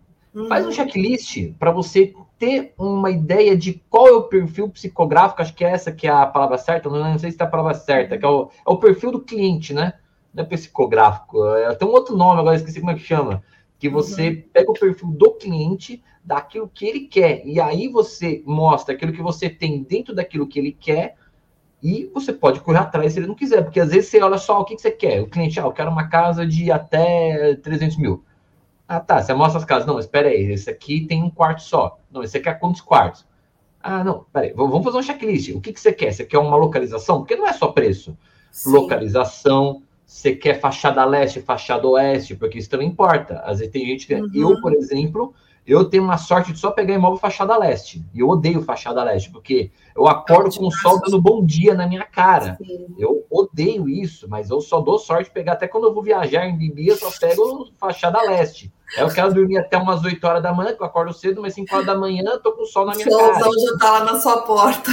[0.48, 0.74] faz um uhum.
[0.74, 2.14] checklist para você
[2.44, 6.10] ter uma ideia de qual é o perfil psicográfico, acho que é essa que é
[6.10, 8.76] a palavra certa, não, sei se é a palavra certa, que é o, é o
[8.76, 9.94] perfil do cliente, né?
[10.32, 13.42] Não é psicográfico, é, tem um outro nome, agora esqueci como é que chama.
[13.78, 14.42] Que você uhum.
[14.52, 19.22] pega o perfil do cliente, daquilo que ele quer, e aí você mostra aquilo que
[19.22, 21.16] você tem dentro daquilo que ele quer,
[21.82, 24.60] e você pode correr atrás se ele não quiser, porque às vezes você olha só
[24.60, 25.20] o que, que você quer.
[25.20, 28.24] O cliente, ah, eu quero uma casa de até 300 mil.
[28.94, 29.22] Ah, tá.
[29.22, 29.86] Você mostra as casas.
[29.86, 30.52] Não, espera aí.
[30.52, 31.98] Esse aqui tem um quarto só.
[32.10, 33.26] Não, esse aqui é quantos quartos?
[33.82, 34.24] Ah, não.
[34.32, 34.52] Peraí.
[34.54, 35.50] Vamos fazer um checklist.
[35.50, 36.12] O que, que você quer?
[36.12, 37.18] Você quer uma localização?
[37.18, 38.16] Porque não é só preço.
[38.52, 38.70] Sim.
[38.70, 39.82] Localização.
[40.06, 43.40] Você quer fachada leste, fachada oeste, porque isso também importa.
[43.40, 44.14] Às vezes tem gente que.
[44.14, 44.30] Uhum.
[44.32, 45.34] Eu, por exemplo,
[45.66, 48.04] Eu tenho uma sorte de só pegar imóvel fachada leste.
[48.12, 51.86] E eu odeio fachada leste, porque eu acordo com o sol dando bom dia na
[51.86, 52.56] minha cara.
[52.56, 52.94] Sim.
[52.98, 56.46] Eu odeio isso, mas eu só dou sorte de pegar, até quando eu vou viajar
[56.46, 58.72] em Bibi, eu só pego fachada leste.
[58.96, 61.74] Eu quero dormir até umas 8 horas da manhã, que eu acordo cedo, mas 5
[61.74, 63.48] horas da manhã eu tô com o sol na minha Solzão cara.
[63.48, 64.90] O já tá lá na sua porta.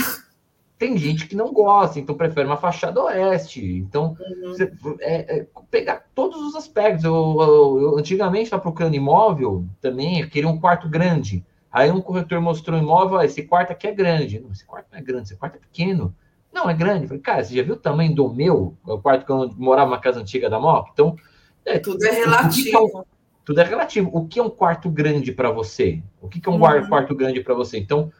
[0.81, 3.63] Tem gente que não gosta, então prefere uma fachada oeste.
[3.63, 4.47] Então, uhum.
[4.47, 7.03] você, é, é, pegar todos os aspectos.
[7.03, 11.45] Eu, eu, eu antigamente estava procurando imóvel também, eu queria um quarto grande.
[11.71, 14.39] Aí um corretor mostrou um imóvel, ah, esse quarto aqui é grande.
[14.39, 16.15] Não, esse quarto não é grande, esse quarto é pequeno.
[16.51, 17.03] Não, é grande.
[17.03, 18.75] Eu falei, cara, você já viu o tamanho do meu?
[18.83, 20.89] O quarto que eu morava numa casa antiga da MOC?
[20.93, 21.15] Então,
[21.63, 23.05] é, tudo é relativo.
[23.45, 24.09] tudo é relativo.
[24.11, 26.01] O que é um quarto grande para você?
[26.19, 26.87] O que, que é um uhum.
[26.89, 27.77] quarto grande para você?
[27.77, 28.11] Então,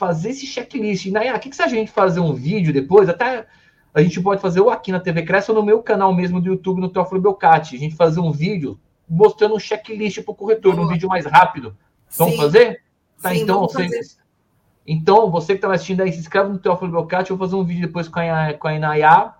[0.00, 1.10] fazer esse checklist.
[1.10, 3.06] Naya, o que, que se a gente fazer um vídeo depois?
[3.06, 3.46] Até
[3.92, 6.48] a gente pode fazer ou aqui na TV Cresce ou no meu canal mesmo do
[6.48, 7.76] YouTube, no Teófilo Belcati.
[7.76, 11.76] A gente fazer um vídeo mostrando um checklist para o corretor, um vídeo mais rápido.
[12.16, 12.40] Vamos Sim.
[12.40, 12.82] fazer?
[13.20, 14.00] Tá, Sim, então, você, fazer.
[14.86, 17.30] então, você que está assistindo aí, se inscreve no Teófilo Belcati.
[17.30, 19.34] Eu vou fazer um vídeo depois com a, com a Inaya,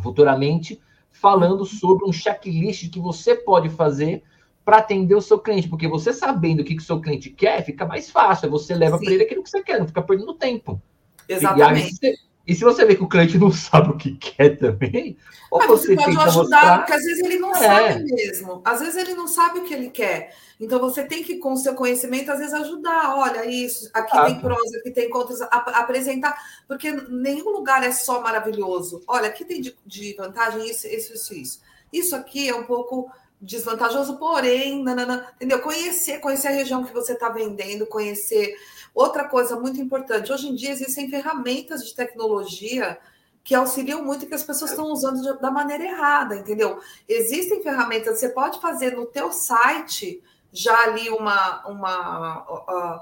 [0.00, 4.22] futuramente, falando sobre um checklist que você pode fazer
[4.70, 7.64] para atender o seu cliente, porque você sabendo o que, que o seu cliente quer,
[7.64, 8.48] fica mais fácil.
[8.50, 10.80] Você leva para ele aquilo que você quer, não fica perdendo tempo.
[11.28, 11.98] Exatamente.
[12.00, 15.16] E, aí, e se você vê que o cliente não sabe o que quer também,
[15.50, 16.78] ou Mas você, você pode ajudar, mostrar...
[16.78, 17.58] porque às vezes ele não é.
[17.58, 18.62] sabe mesmo.
[18.64, 20.36] Às vezes ele não sabe o que ele quer.
[20.60, 23.16] Então você tem que, com o seu conhecimento, às vezes ajudar.
[23.16, 28.20] Olha, isso, aqui ah, tem prós, aqui tem contras, apresentar, porque nenhum lugar é só
[28.20, 29.02] maravilhoso.
[29.08, 31.60] Olha, aqui tem de, de vantagem isso, isso, isso, isso.
[31.92, 35.60] Isso aqui é um pouco desvantajoso, porém, nanana, entendeu?
[35.60, 38.54] Conhecer, conhecer a região que você está vendendo, conhecer.
[38.94, 42.98] Outra coisa muito importante, hoje em dia existem ferramentas de tecnologia
[43.42, 46.80] que auxiliam muito que as pessoas estão usando da maneira errada, entendeu?
[47.08, 50.22] Existem ferramentas, você pode fazer no teu site
[50.52, 53.00] já ali uma, uma uh,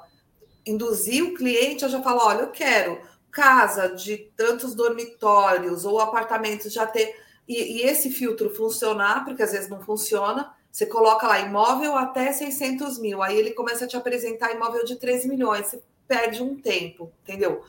[0.65, 6.73] induzir o cliente a já falar, olha, eu quero casa de tantos dormitórios ou apartamentos
[6.73, 7.15] já ter
[7.49, 12.31] e, e, esse filtro funcionar, porque às vezes não funciona, você coloca lá imóvel até
[12.33, 16.61] 600 mil, aí ele começa a te apresentar imóvel de 3 milhões, você perde um
[16.61, 17.65] tempo, entendeu?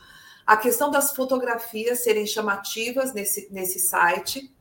[0.46, 4.52] A questão das fotografias serem chamativas nesse, nesse site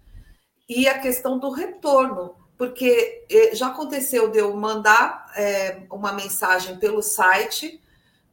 [0.68, 7.02] e a questão do retorno, porque já aconteceu de eu mandar é, uma mensagem pelo
[7.02, 7.82] site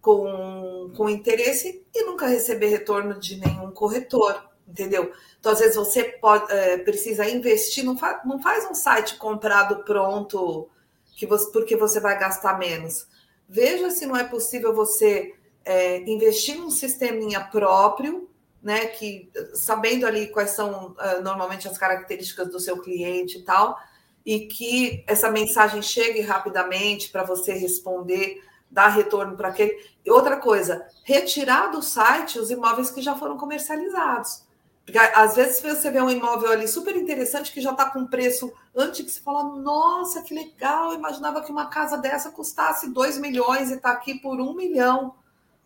[0.01, 5.13] com, com interesse e nunca receber retorno de nenhum corretor, entendeu?
[5.39, 9.85] Então, às vezes, você pode, é, precisa investir, não, fa não faz um site comprado
[9.85, 10.69] pronto
[11.17, 13.07] que você, porque você vai gastar menos.
[13.49, 18.29] Veja se não é possível você é, investir num sisteminha próprio,
[18.63, 18.87] né?
[18.87, 23.79] Que sabendo ali quais são uh, normalmente as características do seu cliente e tal,
[24.25, 29.79] e que essa mensagem chegue rapidamente para você responder, dar retorno para aquele.
[30.05, 34.46] E outra coisa, retirar do site os imóveis que já foram comercializados.
[34.87, 38.53] Porque às vezes você vê um imóvel ali super interessante que já está com preço
[38.73, 43.19] antes que você fala, nossa, que legal, eu imaginava que uma casa dessa custasse 2
[43.19, 45.17] milhões e está aqui por um milhão.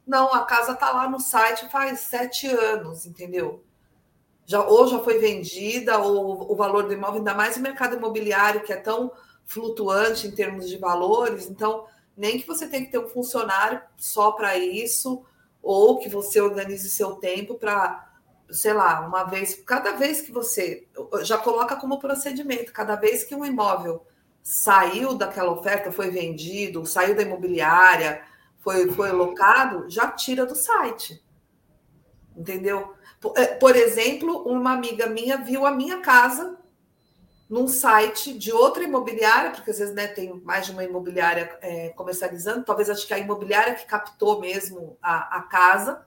[0.06, 3.62] Não, a casa está lá no site faz sete anos, entendeu?
[4.46, 8.62] Já, ou já foi vendida, ou o valor do imóvel, ainda mais o mercado imobiliário,
[8.62, 9.12] que é tão
[9.44, 11.84] flutuante em termos de valores, então
[12.16, 15.22] nem que você tenha que ter um funcionário só para isso,
[15.62, 18.09] ou que você organize seu tempo para
[18.52, 20.86] sei lá, uma vez, cada vez que você
[21.22, 24.06] já coloca como procedimento, cada vez que um imóvel
[24.42, 28.22] saiu daquela oferta, foi vendido, saiu da imobiliária,
[28.58, 31.22] foi, foi locado, já tira do site.
[32.36, 32.94] Entendeu?
[33.20, 36.58] Por, é, por exemplo, uma amiga minha viu a minha casa
[37.48, 41.88] num site de outra imobiliária, porque às vezes né, tem mais de uma imobiliária é,
[41.90, 46.06] comercializando, talvez acho que a imobiliária que captou mesmo a, a casa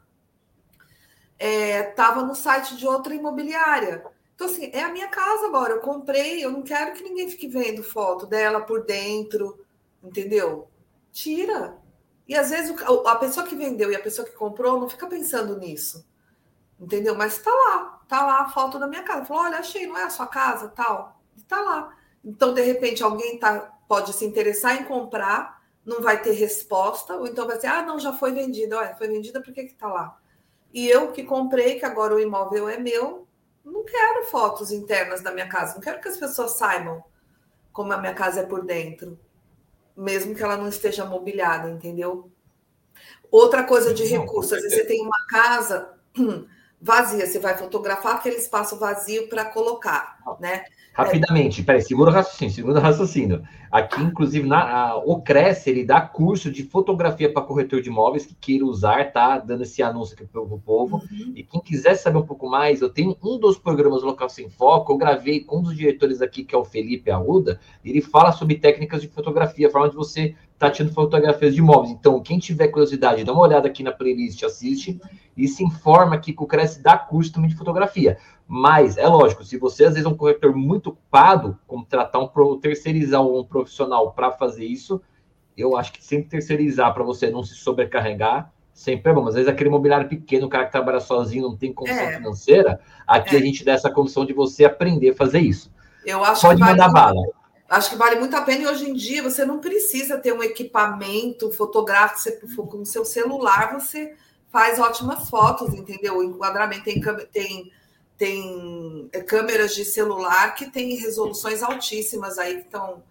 [1.44, 4.06] estava é, no site de outra imobiliária.
[4.34, 5.74] Então, assim, é a minha casa agora.
[5.74, 9.60] Eu comprei, eu não quero que ninguém fique vendo foto dela por dentro,
[10.04, 10.68] entendeu?
[11.12, 11.78] Tira.
[12.28, 12.74] E às vezes
[13.06, 16.06] a pessoa que vendeu e a pessoa que comprou não fica pensando nisso,
[16.80, 17.16] entendeu?
[17.16, 19.26] Mas tá lá, tá lá a foto da minha casa.
[19.26, 21.22] Falou, olha, achei, não é a sua casa, tal.
[21.38, 21.96] E tá lá.
[22.24, 27.28] Então, de repente, alguém tá, pode se interessar em comprar, não vai ter resposta, ou
[27.28, 28.78] então vai dizer, ah, não, já foi vendida.
[28.78, 30.18] Olha, foi vendida, por que que tá lá?
[30.74, 33.28] E eu que comprei, que agora o imóvel é meu,
[33.63, 37.03] não quero fotos internas da minha casa, não quero que as pessoas saibam
[37.71, 39.19] como a minha casa é por dentro,
[39.95, 42.32] mesmo que ela não esteja mobiliada, entendeu?
[43.32, 45.93] Outra coisa de recursos, às vezes você tem uma casa,
[46.84, 47.26] vazia.
[47.26, 50.66] Você vai fotografar aquele espaço vazio para colocar, né?
[50.94, 51.64] Rapidamente, é.
[51.64, 53.42] peraí, segura o raciocínio, segura o raciocínio.
[53.72, 58.28] Aqui, inclusive, na, a, o Cresce, ele dá curso de fotografia para corretor de imóveis
[58.28, 59.40] que queira usar, tá?
[59.40, 60.98] Dando esse anúncio aqui para o povo.
[60.98, 61.34] Uhum.
[61.36, 64.94] E quem quiser saber um pouco mais, eu tenho um dos programas Local Sem Foco,
[64.94, 68.60] eu gravei com um dos diretores aqui, que é o Felipe Arruda, ele fala sobre
[68.60, 70.36] técnicas de fotografia, forma de você
[70.68, 71.91] tá tirando fotografias de imóveis.
[71.91, 74.99] Então, quem tiver curiosidade, dá uma olhada aqui na playlist, assiste
[75.36, 78.18] e se informa que o Cresce dá curso também de fotografia.
[78.47, 83.26] Mas, é lógico, se você às vezes é um corretor muito ocupado, contratar um terceirizar
[83.26, 85.01] um profissional para fazer isso,
[85.57, 89.28] eu acho que sempre terceirizar para você não se sobrecarregar, sempre é bom.
[89.28, 92.18] Às vezes aquele imobiliário pequeno, o cara que trabalha sozinho, não tem condição é.
[92.18, 93.39] financeira, aqui é.
[93.39, 95.72] a gente dá essa condição de você aprender a fazer isso.
[96.05, 97.22] Eu acho Pode que mandar bala.
[97.70, 100.43] Acho que vale muito a pena e hoje em dia você não precisa ter um
[100.43, 104.16] equipamento fotográfico, você, com o seu celular você
[104.51, 106.18] faz ótimas fotos, entendeu?
[106.18, 107.01] O enquadramento tem,
[107.32, 107.72] tem
[108.18, 113.03] tem é, câmeras de celular que tem resoluções altíssimas aí estão.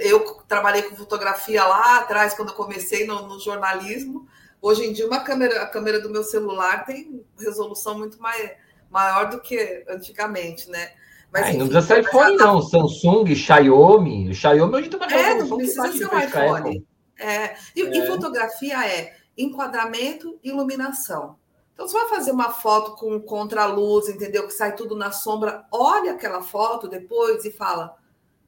[0.00, 4.28] Eu trabalhei com fotografia lá atrás, quando eu comecei no, no, jornalismo.
[4.62, 8.52] Hoje em dia, uma câmera, a câmera do meu celular tem resolução muito mais,
[8.90, 10.92] maior do que antigamente, né?
[11.32, 12.62] Mas, é, enfim, não precisa ser iPhone, não.
[12.62, 14.30] Samsung, Xiaomi.
[14.30, 16.86] O Xiaomi hoje tem uma É, não precisa ser um iPhone.
[17.18, 17.56] É.
[17.76, 17.98] E, é.
[17.98, 21.36] e fotografia é enquadramento e iluminação.
[21.72, 24.46] Então, você vai fazer uma foto com contra-luz, entendeu?
[24.46, 25.64] Que sai tudo na sombra.
[25.70, 27.96] Olha aquela foto depois e fala: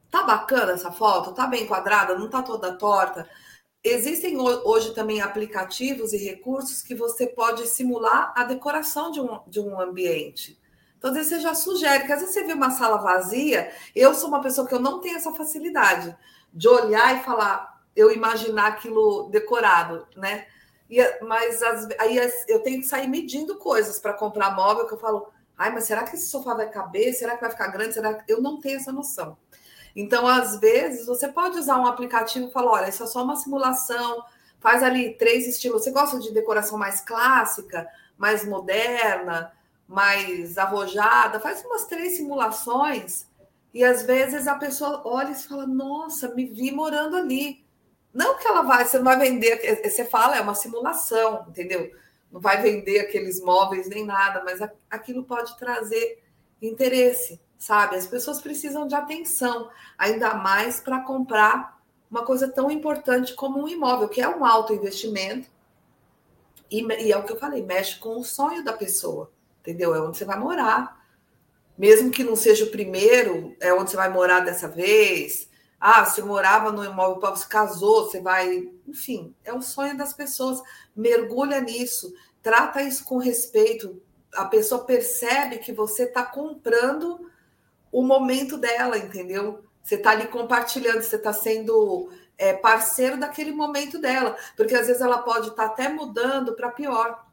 [0.09, 1.33] tá bacana essa foto?
[1.33, 2.17] Tá bem enquadrada?
[2.17, 3.29] Não tá toda torta?
[3.83, 9.59] Existem hoje também aplicativos e recursos que você pode simular a decoração de um, de
[9.59, 10.60] um ambiente.
[11.01, 13.71] Então, às vezes você já sugere, que às vezes você vê uma sala vazia.
[13.95, 16.15] Eu sou uma pessoa que eu não tenho essa facilidade
[16.53, 20.45] de olhar e falar, eu imaginar aquilo decorado, né?
[20.87, 24.99] E, mas as, aí eu tenho que sair medindo coisas para comprar móvel, que eu
[24.99, 25.27] falo,
[25.57, 27.11] ai, mas será que esse sofá vai caber?
[27.15, 27.95] Será que vai ficar grande?
[27.95, 28.31] Será que...
[28.31, 29.35] Eu não tenho essa noção.
[29.95, 33.35] Então, às vezes, você pode usar um aplicativo e falar, olha, isso é só uma
[33.37, 34.23] simulação,
[34.59, 35.81] faz ali três estilos.
[35.81, 37.87] Você gosta de decoração mais clássica,
[38.19, 39.51] mais moderna,
[39.91, 41.39] mais arrojada?
[41.39, 43.25] Faz umas três simulações
[43.73, 47.63] e às vezes a pessoa olha e fala, nossa, me vi morando ali.
[48.13, 51.45] Não que ela vai, você não vai vender, é, é, você fala, é uma simulação,
[51.47, 51.91] entendeu?
[52.31, 56.21] Não vai vender aqueles móveis nem nada, mas aquilo pode trazer
[56.61, 57.95] interesse, sabe?
[57.95, 63.67] As pessoas precisam de atenção, ainda mais para comprar uma coisa tão importante como um
[63.67, 65.49] imóvel, que é um alto investimento.
[66.69, 69.31] E, e é o que eu falei, mexe com o sonho da pessoa,
[69.61, 69.95] entendeu?
[69.95, 70.99] É onde você vai morar.
[71.77, 75.49] Mesmo que não seja o primeiro, é onde você vai morar dessa vez
[75.81, 78.69] ah, você morava no imóvel, você casou, você vai.
[78.87, 80.61] Enfim, é o sonho das pessoas.
[80.95, 83.99] Mergulha nisso, trata isso com respeito.
[84.35, 87.27] A pessoa percebe que você está comprando
[87.91, 89.65] o momento dela, entendeu?
[89.81, 95.01] Você está ali compartilhando, você está sendo é, parceiro daquele momento dela, porque às vezes
[95.01, 97.25] ela pode estar tá até mudando para pior,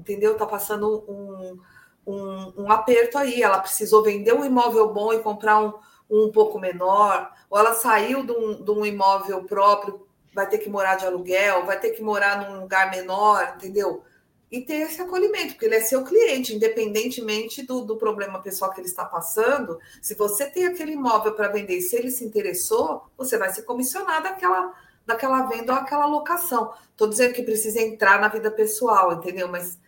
[0.00, 0.32] entendeu?
[0.32, 1.58] Está passando um,
[2.06, 5.74] um, um aperto aí, ela precisou vender um imóvel bom e comprar um,
[6.10, 10.68] um pouco menor, ou ela saiu de um, de um imóvel próprio, vai ter que
[10.68, 14.02] morar de aluguel, vai ter que morar num lugar menor, entendeu?
[14.50, 18.80] E ter esse acolhimento, porque ele é seu cliente, independentemente do, do problema pessoal que
[18.80, 19.78] ele está passando.
[20.02, 23.62] Se você tem aquele imóvel para vender e se ele se interessou, você vai ser
[23.62, 24.74] comissionado daquela,
[25.06, 26.72] daquela venda ou aquela locação.
[26.90, 29.46] Estou dizendo que precisa entrar na vida pessoal, entendeu?
[29.46, 29.78] Mas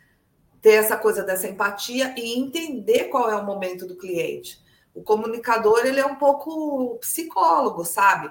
[0.62, 4.62] ter essa coisa dessa empatia e entender qual é o momento do cliente.
[4.94, 8.30] O comunicador, ele é um pouco psicólogo, sabe?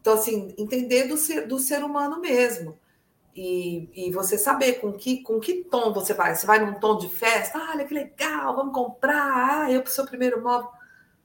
[0.00, 2.78] Então, assim, entender do ser, do ser humano mesmo.
[3.34, 6.34] E, e você saber com que, com que tom você vai.
[6.34, 9.90] Você vai num tom de festa, ah, olha que legal, vamos comprar, ah, eu para
[9.90, 10.68] o seu primeiro móvel.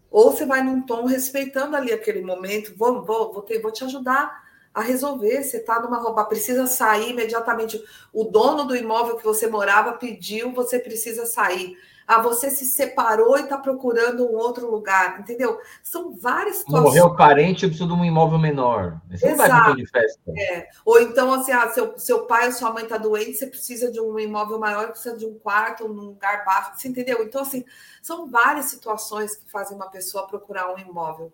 [0.09, 3.83] Ou você vai num tom respeitando ali aquele momento, vou, vou, vou, ter, vou te
[3.83, 4.46] ajudar
[4.77, 5.43] a resolver.
[5.43, 7.83] Você está numa roupa, precisa sair imediatamente.
[8.13, 11.75] O dono do imóvel que você morava pediu, você precisa sair.
[12.05, 15.59] Ah, você se separou e está procurando um outro lugar, entendeu?
[15.81, 16.83] São várias situações.
[16.83, 19.01] Morreu parente, eu preciso de um imóvel menor.
[19.09, 19.75] Você Exato.
[19.75, 20.31] de festa.
[20.37, 20.67] É.
[20.85, 23.99] Ou então, assim, ah, seu, seu pai ou sua mãe está doente, você precisa de
[23.99, 27.23] um imóvel maior, precisa de um quarto, num lugar baixo, você entendeu?
[27.23, 27.65] Então, assim,
[28.01, 31.33] são várias situações que fazem uma pessoa procurar um imóvel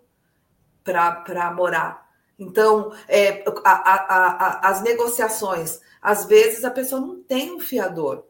[0.83, 2.02] para morar.
[2.43, 8.25] Então, é, a, a, a, as negociações, às vezes a pessoa não tem um fiador.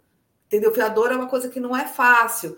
[0.47, 0.71] Entendeu?
[0.71, 2.55] Fiador é uma coisa que não é fácil.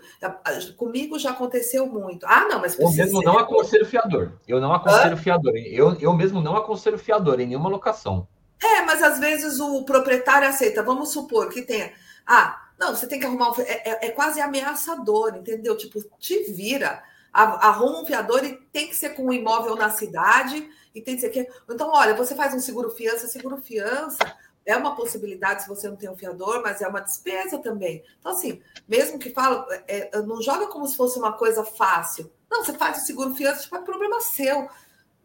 [0.76, 2.26] Comigo já aconteceu muito.
[2.26, 4.32] Ah, não, mas Eu mesmo não aconselho fiador.
[4.46, 5.16] Eu não aconselho Hã?
[5.16, 5.52] fiador.
[5.56, 8.28] Eu, eu mesmo não aconselho fiador em nenhuma locação.
[8.62, 10.82] É, mas às vezes o proprietário aceita.
[10.82, 11.90] Vamos supor que tenha.
[12.26, 13.60] Ah, Não, você tem que arrumar um.
[13.62, 15.74] É, é, é quase ameaçador, entendeu?
[15.74, 17.02] Tipo, te vira.
[17.32, 21.20] Arruma um fiador e tem que ser com um imóvel na cidade e tem que
[21.20, 21.46] ser que.
[21.68, 25.96] Então, olha, você faz um seguro fiança, seguro fiança é uma possibilidade se você não
[25.96, 28.02] tem um fiador, mas é uma despesa também.
[28.18, 32.30] Então, assim, mesmo que fala, é, não joga como se fosse uma coisa fácil.
[32.50, 34.68] Não, você faz o seguro fiança, tipo, é problema seu.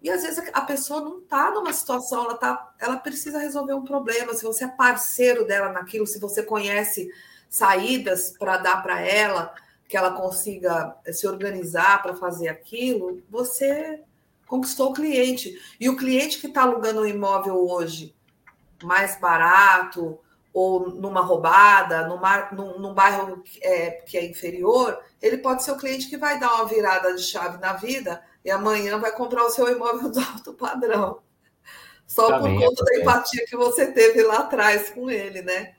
[0.01, 3.83] E às vezes a pessoa não está numa situação, ela, tá, ela precisa resolver um
[3.83, 4.33] problema.
[4.35, 7.11] Se você é parceiro dela naquilo, se você conhece
[7.49, 9.53] saídas para dar para ela,
[9.91, 14.01] que ela consiga se organizar para fazer aquilo, você
[14.47, 15.53] conquistou o cliente.
[15.77, 18.15] E o cliente que está alugando um imóvel hoje
[18.81, 20.17] mais barato,
[20.53, 25.77] ou numa roubada, numa, num, num bairro é, que é inferior, ele pode ser o
[25.77, 29.49] cliente que vai dar uma virada de chave na vida e amanhã vai comprar o
[29.49, 31.19] seu imóvel do alto padrão.
[32.07, 32.97] Só Também por conta acontece.
[32.97, 35.73] da empatia que você teve lá atrás com ele, né?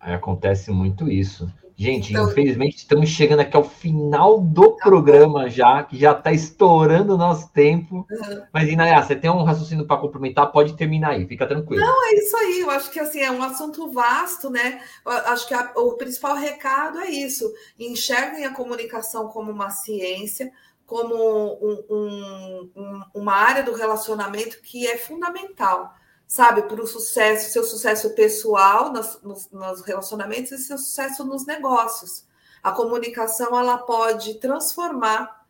[0.00, 1.52] Acontece muito isso.
[1.76, 6.30] Gente, então, infelizmente estamos chegando aqui ao final do tá programa já, que já está
[6.30, 8.06] estourando o nosso tempo.
[8.08, 8.42] Uhum.
[8.52, 10.52] Mas, Inaya, você tem um raciocínio para complementar?
[10.52, 11.84] Pode terminar aí, fica tranquilo.
[11.84, 12.60] Não, é isso aí.
[12.60, 14.80] Eu acho que assim, é um assunto vasto, né?
[15.04, 17.52] Eu acho que a, o principal recado é isso.
[17.76, 20.52] Enxerguem a comunicação como uma ciência,
[20.86, 25.92] como um, um, um, uma área do relacionamento que é fundamental
[26.34, 31.46] sabe, para o sucesso, seu sucesso pessoal nos, nos, nos, relacionamentos e seu sucesso nos
[31.46, 32.26] negócios.
[32.60, 35.46] A comunicação ela pode transformar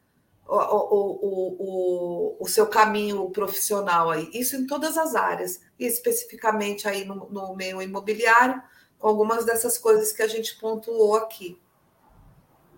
[0.46, 6.86] o, o, o, o, seu caminho profissional aí, isso em todas as áreas, e especificamente
[6.86, 8.62] aí no, no meio imobiliário,
[8.98, 11.58] com algumas dessas coisas que a gente pontuou aqui.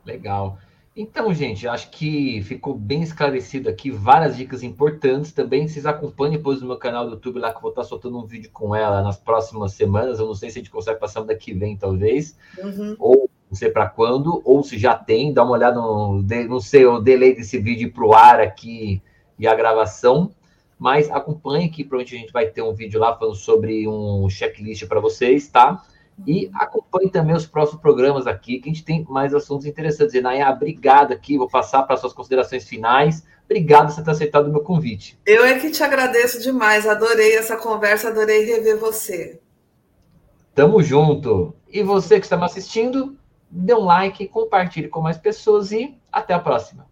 [0.05, 0.61] Legal.
[0.97, 5.69] Então, gente, acho que ficou bem esclarecido aqui, várias dicas importantes também.
[5.69, 8.25] Vocês acompanhem depois no meu canal do YouTube lá, que eu vou estar soltando um
[8.25, 10.19] vídeo com ela nas próximas semanas.
[10.19, 12.97] Eu não sei se a gente consegue passar daqui vem, talvez, uhum.
[12.99, 16.87] ou não sei para quando, ou se já tem, dá uma olhada no, não sei,
[16.87, 19.03] o delay desse vídeo para o ar aqui
[19.39, 20.33] e a gravação.
[20.79, 24.87] Mas acompanhe que provavelmente a gente vai ter um vídeo lá falando sobre um checklist
[24.87, 25.83] para vocês, tá?
[26.25, 30.15] E acompanhe também os próximos programas aqui, que a gente tem mais assuntos interessantes.
[30.15, 33.27] E Naya, obrigado aqui, vou passar para suas considerações finais.
[33.45, 35.19] Obrigado por ter aceitado o meu convite.
[35.25, 39.41] Eu é que te agradeço demais, adorei essa conversa, adorei rever você.
[40.55, 41.55] Tamo junto.
[41.71, 43.17] E você que está me assistindo,
[43.51, 46.87] dê um like, compartilhe com mais pessoas e até a próxima.